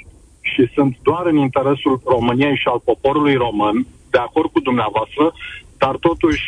și 0.51 0.63
sunt 0.75 0.93
doar 1.07 1.25
în 1.25 1.37
interesul 1.37 2.01
României 2.15 2.61
și 2.61 2.67
al 2.73 2.81
poporului 2.89 3.35
român, 3.45 3.77
de 4.13 4.17
acord 4.17 4.49
cu 4.51 4.59
dumneavoastră, 4.59 5.25
dar 5.83 5.95
totuși 6.07 6.45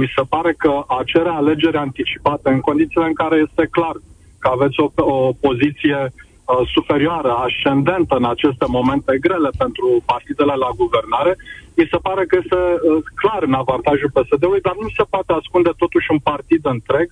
mi 0.00 0.12
se 0.16 0.22
pare 0.34 0.52
că 0.62 0.72
a 0.96 1.00
cere 1.12 1.28
alegeri 1.28 1.76
anticipate 1.76 2.48
în 2.50 2.60
condițiile 2.68 3.06
în 3.06 3.16
care 3.22 3.36
este 3.46 3.64
clar 3.76 3.96
că 4.42 4.48
aveți 4.48 4.80
o, 4.80 4.86
o 5.16 5.32
poziție 5.46 5.98
uh, 6.12 6.60
superioară, 6.74 7.32
ascendentă 7.46 8.14
în 8.16 8.24
aceste 8.34 8.66
momente 8.78 9.12
grele 9.26 9.50
pentru 9.62 9.86
partidele 10.12 10.54
la 10.64 10.70
guvernare, 10.80 11.32
mi 11.78 11.90
se 11.92 11.98
pare 12.06 12.22
că 12.26 12.34
este 12.42 12.60
uh, 12.74 13.02
clar 13.20 13.42
în 13.48 13.54
avantajul 13.62 14.14
PSD-ului, 14.16 14.66
dar 14.68 14.76
nu 14.82 14.88
se 14.96 15.04
poate 15.12 15.32
ascunde 15.32 15.72
totuși 15.82 16.10
un 16.14 16.20
partid 16.30 16.62
întreg 16.76 17.06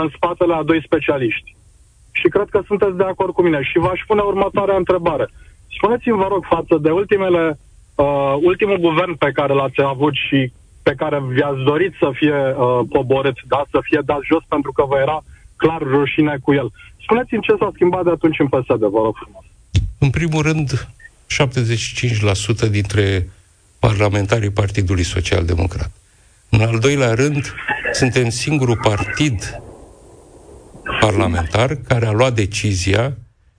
în 0.00 0.06
spatele 0.16 0.54
a 0.54 0.68
doi 0.70 0.80
specialiști. 0.88 1.48
Și 2.20 2.28
cred 2.34 2.48
că 2.50 2.60
sunteți 2.66 2.96
de 2.96 3.08
acord 3.12 3.32
cu 3.32 3.42
mine. 3.42 3.60
Și 3.62 3.78
v-aș 3.78 4.00
pune 4.06 4.22
următoarea 4.32 4.76
întrebare. 4.76 5.26
Spuneți-mi, 5.76 6.20
vă 6.22 6.28
rog, 6.28 6.42
față 6.54 6.74
de 6.84 6.90
ultimele, 6.90 7.58
uh, 7.94 8.34
ultimul 8.50 8.78
guvern 8.78 9.14
pe 9.14 9.30
care 9.38 9.52
l-ați 9.52 9.80
avut 9.92 10.14
și 10.28 10.52
pe 10.82 10.94
care 10.96 11.22
vi-ați 11.28 11.62
dorit 11.70 11.92
să 11.98 12.08
fie 12.14 12.38
uh, 12.48 12.80
poborât, 12.88 13.38
da? 13.48 13.62
să 13.70 13.78
fie 13.82 14.00
dat 14.04 14.20
jos 14.30 14.42
pentru 14.48 14.72
că 14.72 14.84
vă 14.88 14.96
era 14.98 15.18
clar 15.56 15.82
rușine 15.82 16.36
cu 16.42 16.52
el. 16.52 16.68
Spuneți-mi 17.02 17.42
ce 17.42 17.54
s-a 17.58 17.70
schimbat 17.74 18.04
de 18.04 18.10
atunci 18.10 18.38
în 18.38 18.48
PSD, 18.48 18.82
vă 18.96 19.00
rog 19.06 19.14
frumos. 19.22 19.44
În 19.98 20.10
primul 20.10 20.42
rând, 20.42 20.88
75% 22.66 22.70
dintre 22.70 23.28
parlamentarii 23.78 24.50
Partidului 24.50 25.04
Social 25.04 25.44
Democrat. 25.44 25.90
În 26.48 26.60
al 26.60 26.78
doilea 26.78 27.14
rând, 27.14 27.54
suntem 27.92 28.28
singurul 28.28 28.78
partid 28.82 29.60
parlamentar 31.00 31.74
care 31.74 32.06
a 32.06 32.10
luat 32.10 32.34
decizia 32.34 33.16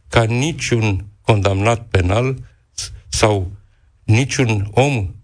ca 0.07 0.23
niciun 0.23 1.05
condamnat 1.21 1.88
penal 1.88 2.38
sau 3.10 3.51
niciun 4.03 4.69
om 4.71 5.15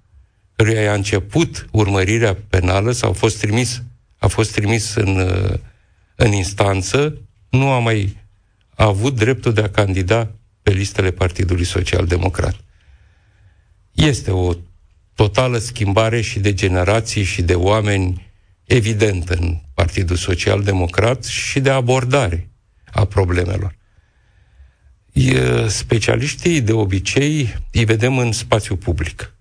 căruia 0.55 0.81
i-a 0.81 0.93
început 0.93 1.67
urmărirea 1.71 2.37
penală 2.49 2.91
sau 2.91 3.09
a 3.09 3.13
fost 3.13 3.39
trimis, 3.39 3.83
a 4.17 4.27
fost 4.27 4.51
trimis 4.51 4.95
în, 4.95 5.29
în 6.15 6.31
instanță, 6.31 7.21
nu 7.49 7.69
a 7.69 7.79
mai 7.79 8.17
avut 8.75 9.15
dreptul 9.15 9.53
de 9.53 9.61
a 9.61 9.69
candida 9.69 10.31
pe 10.61 10.71
listele 10.71 11.11
Partidului 11.11 11.63
Social 11.63 12.05
Democrat. 12.05 12.55
Este 13.91 14.31
o 14.31 14.53
totală 15.15 15.57
schimbare 15.57 16.21
și 16.21 16.39
de 16.39 16.53
generații 16.53 17.23
și 17.23 17.41
de 17.41 17.55
oameni 17.55 18.26
evidentă 18.67 19.33
în 19.33 19.59
Partidul 19.73 20.15
Social 20.15 20.63
Democrat 20.63 21.23
și 21.23 21.59
de 21.59 21.69
abordare 21.69 22.49
a 22.85 23.05
problemelor. 23.05 23.75
Specialiștii 25.67 26.61
de 26.61 26.71
obicei 26.71 27.57
îi 27.71 27.85
vedem 27.85 28.17
în 28.17 28.31
spațiu 28.31 28.75
public. 28.75 29.33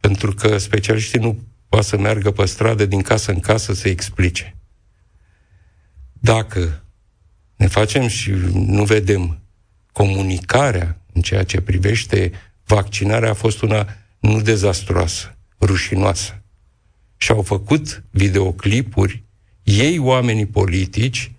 Pentru 0.00 0.34
că 0.34 0.58
specialiștii 0.58 1.18
nu 1.20 1.44
poate 1.68 1.86
să 1.86 1.98
meargă 1.98 2.30
pe 2.30 2.44
stradă 2.44 2.86
din 2.86 3.02
casă 3.02 3.30
în 3.30 3.40
casă 3.40 3.72
să 3.72 3.88
explice. 3.88 4.56
Dacă 6.12 6.84
ne 7.56 7.66
facem 7.66 8.06
și 8.06 8.30
nu 8.54 8.84
vedem 8.84 9.42
comunicarea 9.92 11.00
în 11.12 11.22
ceea 11.22 11.44
ce 11.44 11.60
privește 11.60 12.32
vaccinarea 12.64 13.30
a 13.30 13.34
fost 13.34 13.62
una 13.62 13.88
nu 14.18 14.40
dezastroasă, 14.40 15.36
rușinoasă. 15.60 16.43
Și 17.24 17.30
au 17.30 17.42
făcut 17.42 18.02
videoclipuri, 18.10 19.22
ei 19.62 19.98
oamenii 19.98 20.46
politici, 20.46 21.32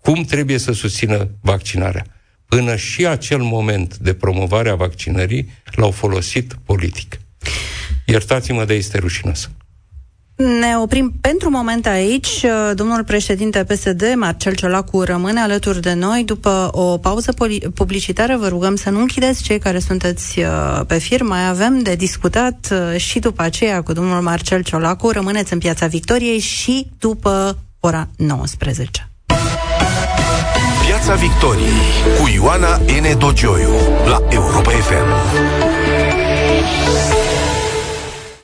cum 0.00 0.24
trebuie 0.24 0.58
să 0.58 0.72
susțină 0.72 1.30
vaccinarea. 1.40 2.06
Până 2.46 2.76
și 2.76 3.06
acel 3.06 3.42
moment 3.42 3.96
de 3.96 4.14
promovare 4.14 4.68
a 4.68 4.74
vaccinării 4.74 5.50
l-au 5.64 5.90
folosit 5.90 6.54
politic. 6.64 7.20
Iertați-mă, 8.06 8.64
de 8.64 8.74
este 8.74 8.98
rușinos. 8.98 9.50
Ne 10.38 10.76
oprim 10.82 11.12
pentru 11.20 11.50
moment 11.50 11.86
aici. 11.86 12.44
Domnul 12.74 13.04
președinte 13.04 13.64
PSD, 13.64 14.14
Marcel 14.16 14.54
Ciolacu, 14.54 15.02
rămâne 15.02 15.40
alături 15.40 15.80
de 15.80 15.92
noi. 15.94 16.22
După 16.24 16.68
o 16.72 16.98
pauză 16.98 17.34
publicitară, 17.74 18.36
vă 18.36 18.48
rugăm 18.48 18.76
să 18.76 18.90
nu 18.90 19.00
închideți 19.00 19.42
cei 19.42 19.58
care 19.58 19.78
sunteți 19.78 20.38
uh, 20.38 20.80
pe 20.86 20.98
fir. 20.98 21.22
Mai 21.22 21.48
avem 21.48 21.78
de 21.78 21.94
discutat 21.94 22.68
uh, 22.72 23.00
și 23.00 23.18
după 23.18 23.42
aceea 23.42 23.82
cu 23.82 23.92
domnul 23.92 24.20
Marcel 24.20 24.62
Ciolacu. 24.62 25.10
Rămâneți 25.10 25.52
în 25.52 25.58
Piața 25.58 25.86
Victoriei 25.86 26.38
și 26.38 26.86
după 26.98 27.58
ora 27.80 28.08
19. 28.16 29.10
Piața 30.86 31.14
Victoriei 31.14 31.82
cu 32.20 32.28
Ioana 32.34 32.76
N. 32.76 33.18
Dogioiu 33.18 33.72
la 34.06 34.22
Europa 34.30 34.70
FM. 34.70 35.58